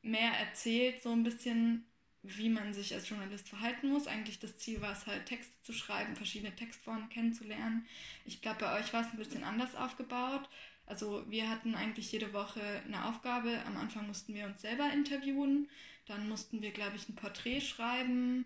[0.03, 1.87] mehr erzählt, so ein bisschen,
[2.35, 4.07] wie man sich als Journalist verhalten muss.
[4.07, 7.85] Eigentlich das Ziel war es halt, Texte zu schreiben, verschiedene Textformen kennenzulernen.
[8.25, 10.49] Ich glaube, bei euch war es ein bisschen anders aufgebaut.
[10.85, 13.61] Also wir hatten eigentlich jede Woche eine Aufgabe.
[13.65, 15.69] Am Anfang mussten wir uns selber interviewen,
[16.05, 18.45] dann mussten wir, glaube ich, ein Porträt schreiben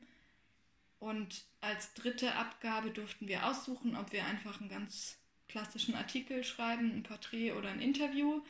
[1.01, 5.17] und als dritte Abgabe durften wir aussuchen, ob wir einfach einen ganz
[5.47, 8.43] klassischen Artikel schreiben, ein Porträt oder ein Interview.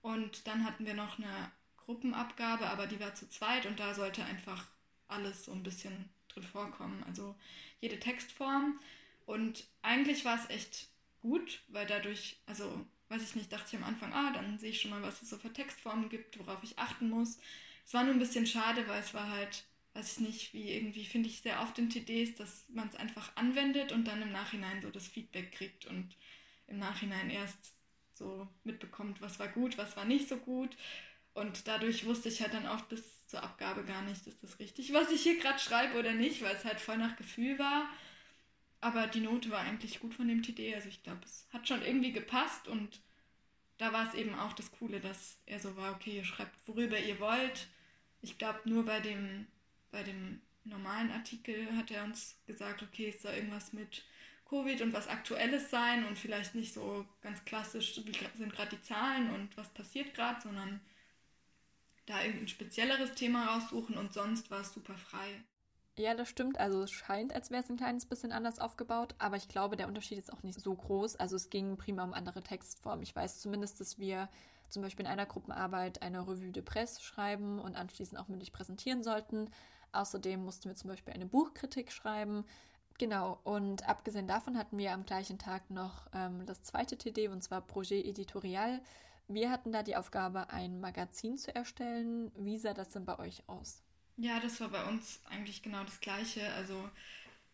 [0.00, 4.24] Und dann hatten wir noch eine Gruppenabgabe, aber die war zu zweit und da sollte
[4.24, 4.66] einfach
[5.08, 7.02] alles so ein bisschen drin vorkommen.
[7.04, 7.34] Also
[7.80, 8.78] jede Textform.
[9.26, 10.88] Und eigentlich war es echt
[11.20, 14.80] gut, weil dadurch, also weiß ich nicht, dachte ich am Anfang, ah, dann sehe ich
[14.80, 17.38] schon mal, was es so für Textformen gibt, worauf ich achten muss.
[17.84, 21.04] Es war nur ein bisschen schade, weil es war halt, weiß ich nicht, wie irgendwie
[21.04, 24.82] finde ich sehr oft in TDs, dass man es einfach anwendet und dann im Nachhinein
[24.82, 26.14] so das Feedback kriegt und
[26.66, 27.74] im Nachhinein erst
[28.14, 30.76] so mitbekommt, was war gut, was war nicht so gut.
[31.38, 34.92] Und dadurch wusste ich halt dann oft bis zur Abgabe gar nicht, ist das richtig,
[34.92, 37.88] was ich hier gerade schreibe oder nicht, weil es halt voll nach Gefühl war.
[38.80, 40.74] Aber die Note war eigentlich gut von dem TD.
[40.74, 43.00] Also ich glaube, es hat schon irgendwie gepasst und
[43.76, 46.98] da war es eben auch das Coole, dass er so war, okay, ihr schreibt, worüber
[46.98, 47.68] ihr wollt.
[48.20, 49.46] Ich glaube, nur bei dem,
[49.92, 54.04] bei dem normalen Artikel hat er uns gesagt, okay, es soll irgendwas mit
[54.48, 58.82] Covid und was Aktuelles sein und vielleicht nicht so ganz klassisch, wie sind gerade die
[58.82, 60.80] Zahlen und was passiert gerade, sondern
[62.08, 65.44] da irgendein spezielleres Thema raussuchen und sonst war es super frei.
[65.98, 66.60] Ja, das stimmt.
[66.60, 69.88] Also es scheint, als wäre es ein kleines bisschen anders aufgebaut, aber ich glaube, der
[69.88, 71.16] Unterschied ist auch nicht so groß.
[71.16, 73.02] Also es ging prima um andere Textformen.
[73.02, 74.28] Ich weiß zumindest, dass wir
[74.68, 79.02] zum Beispiel in einer Gruppenarbeit eine Revue de Presse schreiben und anschließend auch mündlich präsentieren
[79.02, 79.50] sollten.
[79.92, 82.44] Außerdem mussten wir zum Beispiel eine Buchkritik schreiben.
[82.98, 87.42] Genau, und abgesehen davon hatten wir am gleichen Tag noch ähm, das zweite TD, und
[87.42, 88.80] zwar Projet Editorial.
[89.28, 92.32] Wir hatten da die Aufgabe, ein Magazin zu erstellen.
[92.36, 93.82] Wie sah das denn bei euch aus?
[94.16, 96.52] Ja, das war bei uns eigentlich genau das Gleiche.
[96.54, 96.90] Also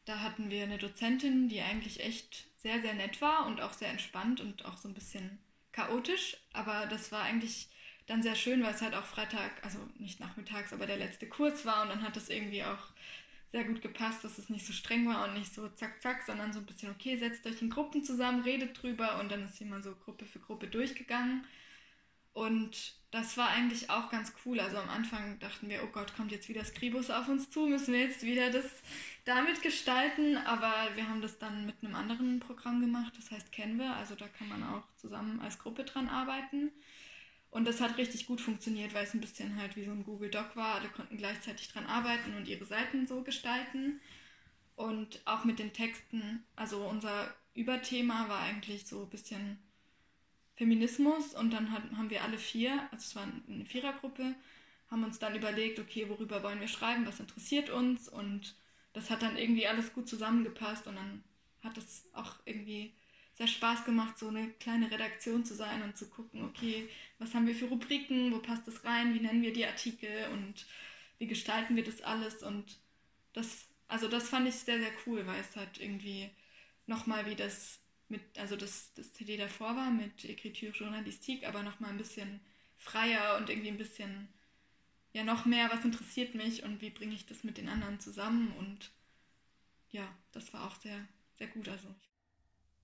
[0.07, 3.89] da hatten wir eine Dozentin, die eigentlich echt sehr, sehr nett war und auch sehr
[3.91, 5.39] entspannt und auch so ein bisschen
[5.73, 6.39] chaotisch.
[6.53, 7.69] Aber das war eigentlich
[8.07, 11.65] dann sehr schön, weil es halt auch Freitag, also nicht nachmittags, aber der letzte Kurs
[11.67, 12.93] war und dann hat das irgendwie auch
[13.53, 16.53] sehr gut gepasst, dass es nicht so streng war und nicht so zack, zack, sondern
[16.53, 19.65] so ein bisschen, okay, setzt euch in Gruppen zusammen, redet drüber und dann ist sie
[19.65, 21.47] mal so Gruppe für Gruppe durchgegangen.
[22.35, 24.59] Und das war eigentlich auch ganz cool.
[24.59, 27.95] Also am Anfang dachten wir, oh Gott, kommt jetzt wieder Scribus auf uns zu, müssen
[27.95, 28.67] wir jetzt wieder das
[29.25, 30.37] damit gestalten.
[30.37, 33.95] Aber wir haben das dann mit einem anderen Programm gemacht, das heißt Canva.
[33.95, 36.73] Also da kann man auch zusammen als Gruppe dran arbeiten.
[37.51, 40.29] Und das hat richtig gut funktioniert, weil es ein bisschen halt wie so ein Google
[40.29, 40.75] Doc war.
[40.75, 44.01] Alle konnten gleichzeitig dran arbeiten und ihre Seiten so gestalten.
[44.75, 49.59] Und auch mit den Texten, also unser Überthema war eigentlich so ein bisschen
[50.57, 54.35] Feminismus und dann haben wir alle vier, also es war eine Vierergruppe,
[54.91, 58.09] haben uns dann überlegt, okay, worüber wollen wir schreiben, was interessiert uns?
[58.09, 58.55] Und
[58.93, 61.25] das hat dann irgendwie alles gut zusammengepasst und dann
[61.63, 62.93] hat es auch irgendwie
[63.35, 66.89] sehr Spaß gemacht, so eine kleine Redaktion zu sein und zu gucken, okay,
[67.19, 70.67] was haben wir für Rubriken, wo passt das rein, wie nennen wir die Artikel und
[71.19, 72.45] wie gestalten wir das alles?
[72.45, 72.79] Und
[73.33, 76.31] das, also das fand ich sehr, sehr cool, weil es halt irgendwie
[76.87, 77.81] nochmal wie das
[78.15, 82.41] mit, also das, das CD davor war mit Écriture Journalistique, aber nochmal ein bisschen
[82.77, 84.29] freier und irgendwie ein bisschen,
[85.13, 88.53] ja, noch mehr, was interessiert mich und wie bringe ich das mit den anderen zusammen
[88.59, 88.93] und
[89.91, 90.99] ja, das war auch sehr,
[91.39, 91.69] sehr gut.
[91.69, 91.89] Also.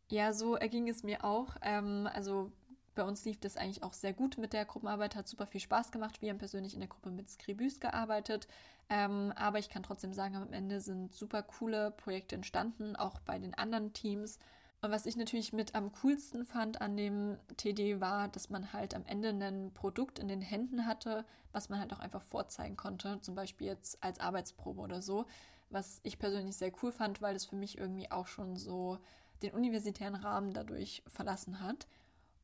[0.08, 1.56] Ja, so erging es mir auch.
[1.62, 2.52] Ähm, also
[2.94, 5.92] bei uns lief das eigentlich auch sehr gut mit der Gruppenarbeit, hat super viel Spaß
[5.92, 6.22] gemacht.
[6.22, 8.48] Wir haben persönlich in der Gruppe mit Scribus gearbeitet.
[8.88, 13.38] Ähm, aber ich kann trotzdem sagen, am Ende sind super coole Projekte entstanden, auch bei
[13.38, 14.38] den anderen Teams.
[14.82, 18.94] Und was ich natürlich mit am coolsten fand an dem TD war, dass man halt
[18.94, 23.20] am Ende ein Produkt in den Händen hatte, was man halt auch einfach vorzeigen konnte,
[23.20, 25.26] zum Beispiel jetzt als Arbeitsprobe oder so,
[25.68, 28.98] was ich persönlich sehr cool fand, weil es für mich irgendwie auch schon so
[29.42, 31.86] den universitären Rahmen dadurch verlassen hat.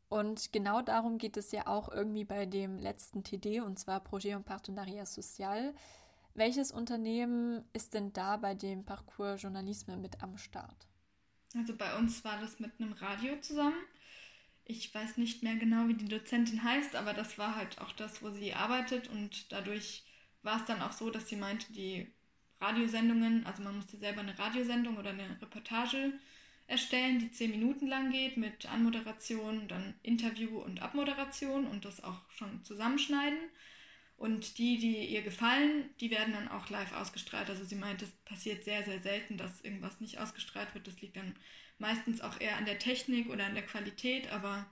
[0.09, 4.37] Und genau darum geht es ja auch irgendwie bei dem letzten TD, und zwar Projet
[4.37, 5.75] und Partenariat Social.
[6.35, 10.87] Welches Unternehmen ist denn da bei dem Parcours Journalisme mit am Start?
[11.55, 13.83] Also bei uns war das mit einem Radio zusammen.
[14.65, 18.23] Ich weiß nicht mehr genau, wie die Dozentin heißt, aber das war halt auch das,
[18.23, 20.05] wo sie arbeitet und dadurch
[20.43, 22.13] war es dann auch so, dass sie meinte, die
[22.61, 26.15] Radiosendungen, also man musste selber eine Radiosendung oder eine Reportage
[26.67, 32.29] erstellen, die zehn Minuten lang geht mit Anmoderation, dann Interview und Abmoderation und das auch
[32.31, 33.39] schon zusammenschneiden.
[34.17, 37.51] Und die, die ihr gefallen, die werden dann auch live ausgestrahlt.
[37.51, 40.87] Also sie meint, es passiert sehr, sehr selten, dass irgendwas nicht ausgestrahlt wird.
[40.87, 41.35] Das liegt dann
[41.79, 44.67] meistens auch eher an der Technik oder an der Qualität, aber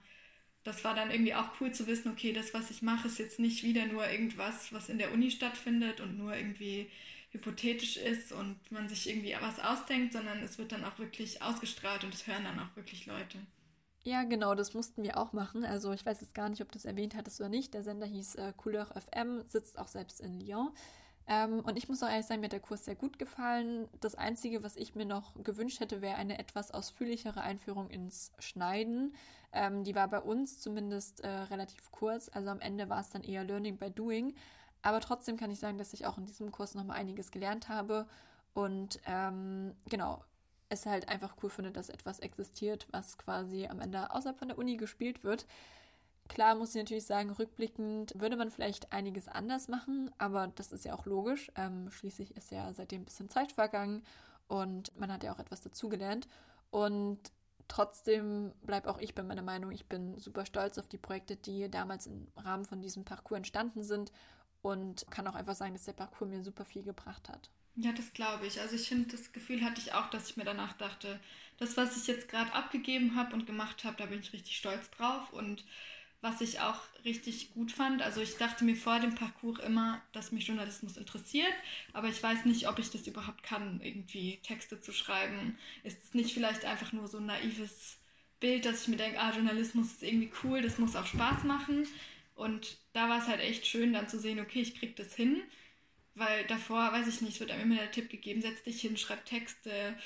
[0.63, 3.39] das war dann irgendwie auch cool zu wissen, okay, das, was ich mache, ist jetzt
[3.39, 6.91] nicht wieder nur irgendwas, was in der Uni stattfindet und nur irgendwie
[7.33, 12.05] hypothetisch ist und man sich irgendwie was ausdenkt, sondern es wird dann auch wirklich ausgestrahlt
[12.05, 13.39] und es hören dann auch wirklich Leute.
[14.07, 15.65] Ja, genau, das mussten wir auch machen.
[15.65, 17.73] Also ich weiß jetzt gar nicht, ob du es erwähnt hattest oder nicht.
[17.73, 20.73] Der Sender hieß äh, Couleur FM, sitzt auch selbst in Lyon.
[21.27, 23.89] Ähm, und ich muss auch ehrlich sagen, mir hat der Kurs sehr gut gefallen.
[24.03, 29.15] Das Einzige, was ich mir noch gewünscht hätte, wäre eine etwas ausführlichere Einführung ins Schneiden.
[29.53, 32.29] Ähm, die war bei uns zumindest äh, relativ kurz.
[32.29, 34.35] Also am Ende war es dann eher Learning by Doing.
[34.83, 38.07] Aber trotzdem kann ich sagen, dass ich auch in diesem Kurs nochmal einiges gelernt habe.
[38.53, 40.23] Und ähm, genau,
[40.75, 44.59] es halt einfach cool finde, dass etwas existiert, was quasi am Ende außerhalb von der
[44.59, 45.47] Uni gespielt wird.
[46.29, 50.85] Klar muss ich natürlich sagen, rückblickend würde man vielleicht einiges anders machen, aber das ist
[50.85, 51.51] ja auch logisch.
[51.55, 54.03] Ähm, schließlich ist ja seitdem ein bisschen Zeit vergangen
[54.49, 56.29] und man hat ja auch etwas dazugelernt.
[56.71, 57.19] Und
[57.69, 61.71] trotzdem bleibe auch ich bei meiner Meinung, ich bin super stolz auf die Projekte, die
[61.71, 64.11] damals im Rahmen von diesem Parcours entstanden sind
[64.63, 67.51] und kann auch einfach sagen, dass der Parcours mir super viel gebracht hat.
[67.77, 68.61] Ja, das glaube ich.
[68.61, 71.19] Also ich finde, das Gefühl hatte ich auch, dass ich mir danach dachte,
[71.59, 74.91] das, was ich jetzt gerade abgegeben habe und gemacht habe, da bin ich richtig stolz
[74.91, 75.33] drauf.
[75.33, 75.65] Und
[76.21, 80.33] was ich auch richtig gut fand, also ich dachte mir vor dem Parcours immer, dass
[80.33, 81.53] mich Journalismus interessiert,
[81.93, 85.59] aber ich weiß nicht, ob ich das überhaupt kann, irgendwie Texte zu schreiben.
[85.85, 87.99] Ist es nicht vielleicht einfach nur so ein naives
[88.41, 91.87] Bild, dass ich mir denke, ah, Journalismus ist irgendwie cool, das muss auch Spaß machen.
[92.35, 95.43] Und da war es halt echt schön, dann zu sehen, okay, ich krieg das hin
[96.15, 99.25] weil davor, weiß ich nicht, wird einem immer der Tipp gegeben, setz dich hin, schreib
[99.25, 99.97] Texte,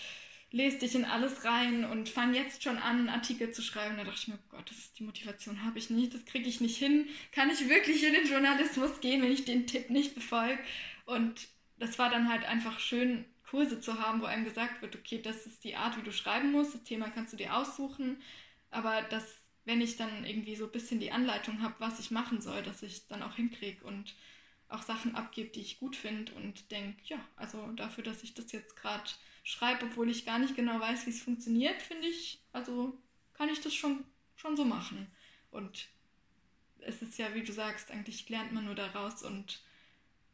[0.50, 3.96] lese dich in alles rein und fang jetzt schon an, Artikel zu schreiben.
[3.96, 6.60] Da dachte ich mir, oh Gott, das, die Motivation habe ich nicht, das kriege ich
[6.60, 7.08] nicht hin.
[7.32, 10.58] Kann ich wirklich in den Journalismus gehen, wenn ich den Tipp nicht befolge?
[11.04, 11.48] Und
[11.78, 15.46] das war dann halt einfach schön, Kurse zu haben, wo einem gesagt wird, okay, das
[15.46, 18.20] ist die Art, wie du schreiben musst, das Thema kannst du dir aussuchen,
[18.70, 22.42] aber dass, wenn ich dann irgendwie so ein bisschen die Anleitung habe, was ich machen
[22.42, 24.14] soll, dass ich dann auch hinkriege und
[24.68, 28.52] auch Sachen abgebe, die ich gut finde und denke, ja, also dafür, dass ich das
[28.52, 29.10] jetzt gerade
[29.42, 32.96] schreibe, obwohl ich gar nicht genau weiß, wie es funktioniert, finde ich, also
[33.32, 34.04] kann ich das schon,
[34.36, 35.06] schon so machen.
[35.50, 35.88] Und
[36.80, 39.62] es ist ja, wie du sagst, eigentlich lernt man nur daraus und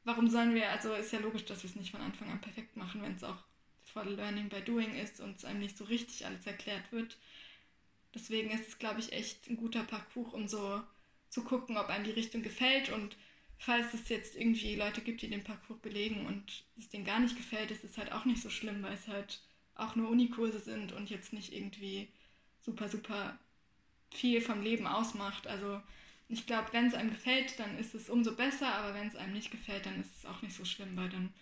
[0.04, 2.76] warum sollen wir, also ist ja logisch, dass wir es nicht von Anfang an perfekt
[2.76, 3.42] machen, wenn es auch
[3.82, 7.16] voll Learning by Doing ist und es einem nicht so richtig alles erklärt wird.
[8.14, 10.82] Deswegen ist es, glaube ich, echt ein guter Parcours, um so
[11.28, 13.16] zu gucken, ob einem die Richtung gefällt und
[13.58, 17.36] falls es jetzt irgendwie Leute gibt, die den Parcours belegen und es denen gar nicht
[17.36, 19.40] gefällt, ist es halt auch nicht so schlimm, weil es halt
[19.74, 22.08] auch nur Unikurse sind und jetzt nicht irgendwie
[22.60, 23.38] super, super
[24.12, 25.46] viel vom Leben ausmacht.
[25.46, 25.80] Also
[26.28, 29.32] ich glaube, wenn es einem gefällt, dann ist es umso besser, aber wenn es einem
[29.32, 31.32] nicht gefällt, dann ist es auch nicht so schlimm, weil dann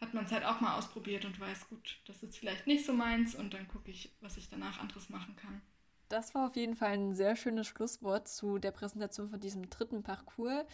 [0.00, 2.92] hat man es halt auch mal ausprobiert und weiß, gut, das ist vielleicht nicht so
[2.92, 5.62] meins und dann gucke ich, was ich danach anderes machen kann.
[6.08, 10.02] Das war auf jeden Fall ein sehr schönes Schlusswort zu der Präsentation von diesem dritten
[10.02, 10.64] Parcours.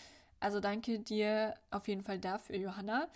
[0.43, 3.07] Also danke dir auf jeden Fall dafür, Johanna.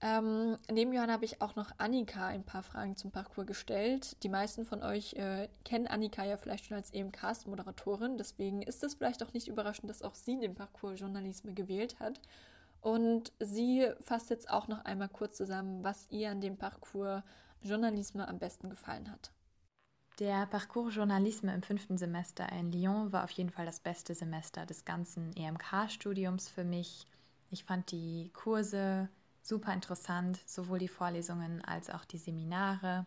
[0.00, 4.20] Ähm, neben Johanna habe ich auch noch Annika ein paar Fragen zum Parcours gestellt.
[4.24, 8.18] Die meisten von euch äh, kennen Annika ja vielleicht schon als EMCast-Moderatorin.
[8.18, 12.20] Deswegen ist es vielleicht auch nicht überraschend, dass auch sie den Parcours Journalisme gewählt hat.
[12.80, 17.22] Und sie fasst jetzt auch noch einmal kurz zusammen, was ihr an dem Parcours
[17.62, 19.30] Journalisme am besten gefallen hat.
[20.20, 24.64] Der Parcours Journalisme im fünften Semester in Lyon war auf jeden Fall das beste Semester
[24.64, 27.08] des ganzen EMK-Studiums für mich.
[27.50, 29.08] Ich fand die Kurse
[29.42, 33.06] super interessant, sowohl die Vorlesungen als auch die Seminare.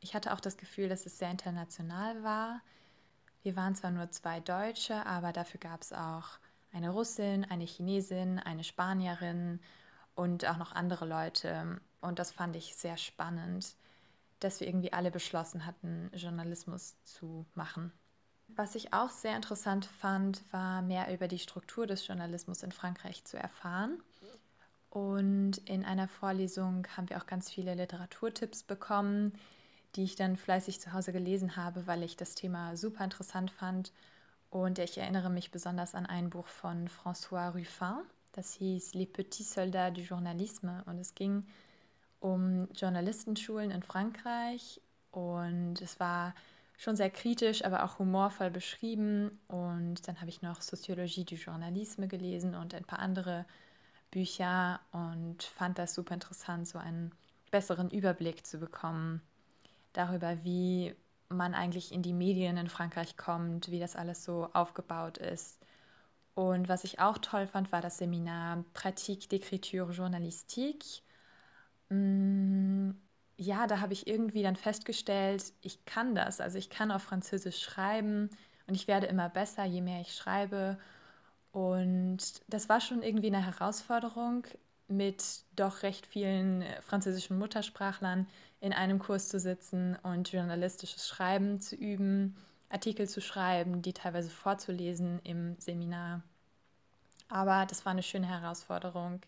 [0.00, 2.60] Ich hatte auch das Gefühl, dass es sehr international war.
[3.44, 6.40] Wir waren zwar nur zwei Deutsche, aber dafür gab es auch
[6.72, 9.60] eine Russin, eine Chinesin, eine Spanierin
[10.16, 11.80] und auch noch andere Leute.
[12.00, 13.76] Und das fand ich sehr spannend
[14.44, 17.92] dass wir irgendwie alle beschlossen hatten, Journalismus zu machen.
[18.48, 23.24] Was ich auch sehr interessant fand, war mehr über die Struktur des Journalismus in Frankreich
[23.24, 24.02] zu erfahren.
[24.90, 29.32] Und in einer Vorlesung haben wir auch ganz viele Literaturtipps bekommen,
[29.94, 33.92] die ich dann fleißig zu Hause gelesen habe, weil ich das Thema super interessant fand.
[34.50, 39.52] Und ich erinnere mich besonders an ein Buch von François Ruffin, das hieß Les Petits
[39.52, 40.82] Soldats du Journalisme.
[40.86, 41.46] Und es ging
[42.74, 46.34] Journalistenschulen in Frankreich und es war
[46.78, 49.40] schon sehr kritisch, aber auch humorvoll beschrieben.
[49.48, 53.44] Und dann habe ich noch Soziologie du Journalisme gelesen und ein paar andere
[54.10, 57.12] Bücher und fand das super interessant, so einen
[57.50, 59.22] besseren Überblick zu bekommen,
[59.92, 60.94] darüber, wie
[61.28, 65.58] man eigentlich in die Medien in Frankreich kommt, wie das alles so aufgebaut ist.
[66.34, 71.02] Und was ich auch toll fand, war das Seminar Pratique d'écriture journalistique.
[71.92, 72.92] Mm,
[73.36, 76.40] ja, da habe ich irgendwie dann festgestellt, ich kann das.
[76.40, 78.30] Also ich kann auf Französisch schreiben
[78.66, 80.78] und ich werde immer besser, je mehr ich schreibe.
[81.52, 82.18] Und
[82.48, 84.46] das war schon irgendwie eine Herausforderung,
[84.88, 85.22] mit
[85.56, 88.26] doch recht vielen äh, französischen Muttersprachlern
[88.60, 92.36] in einem Kurs zu sitzen und journalistisches Schreiben zu üben,
[92.70, 96.22] Artikel zu schreiben, die teilweise vorzulesen im Seminar.
[97.28, 99.20] Aber das war eine schöne Herausforderung.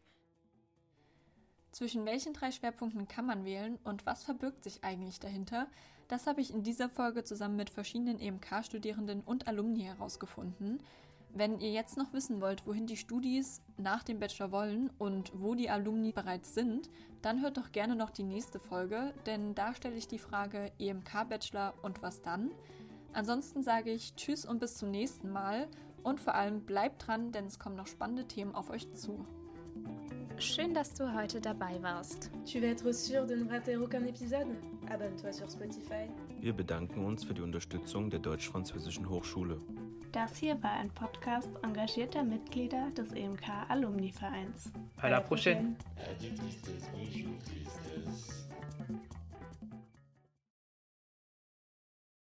[1.75, 5.67] Zwischen welchen drei Schwerpunkten kann man wählen und was verbirgt sich eigentlich dahinter?
[6.07, 10.81] Das habe ich in dieser Folge zusammen mit verschiedenen EMK-Studierenden und Alumni herausgefunden.
[11.31, 15.57] Wenn ihr jetzt noch wissen wollt, wohin die Studis nach dem Bachelor wollen und wo
[15.57, 16.91] die Alumni bereits sind,
[17.23, 21.75] dann hört doch gerne noch die nächste Folge, denn da stelle ich die Frage EMK-Bachelor
[21.83, 22.53] und was dann?
[23.13, 25.67] Ansonsten sage ich Tschüss und bis zum nächsten Mal
[26.05, 29.27] und vor allem bleibt dran, denn es kommen noch spannende Themen auf euch zu.
[30.45, 32.31] Schön, dass du heute dabei warst.
[32.45, 34.55] Tu vas être sûr de ne rater aucun épisode?
[34.91, 36.07] Abonne-toi sur Spotify.
[36.39, 39.59] Wir bedanken uns für die Unterstützung der Deutsch-Französischen Hochschule.
[40.13, 44.71] Das hier war ein Podcast engagierter Mitglieder des EMK Alumni Vereins.
[44.99, 45.77] À la prochaine.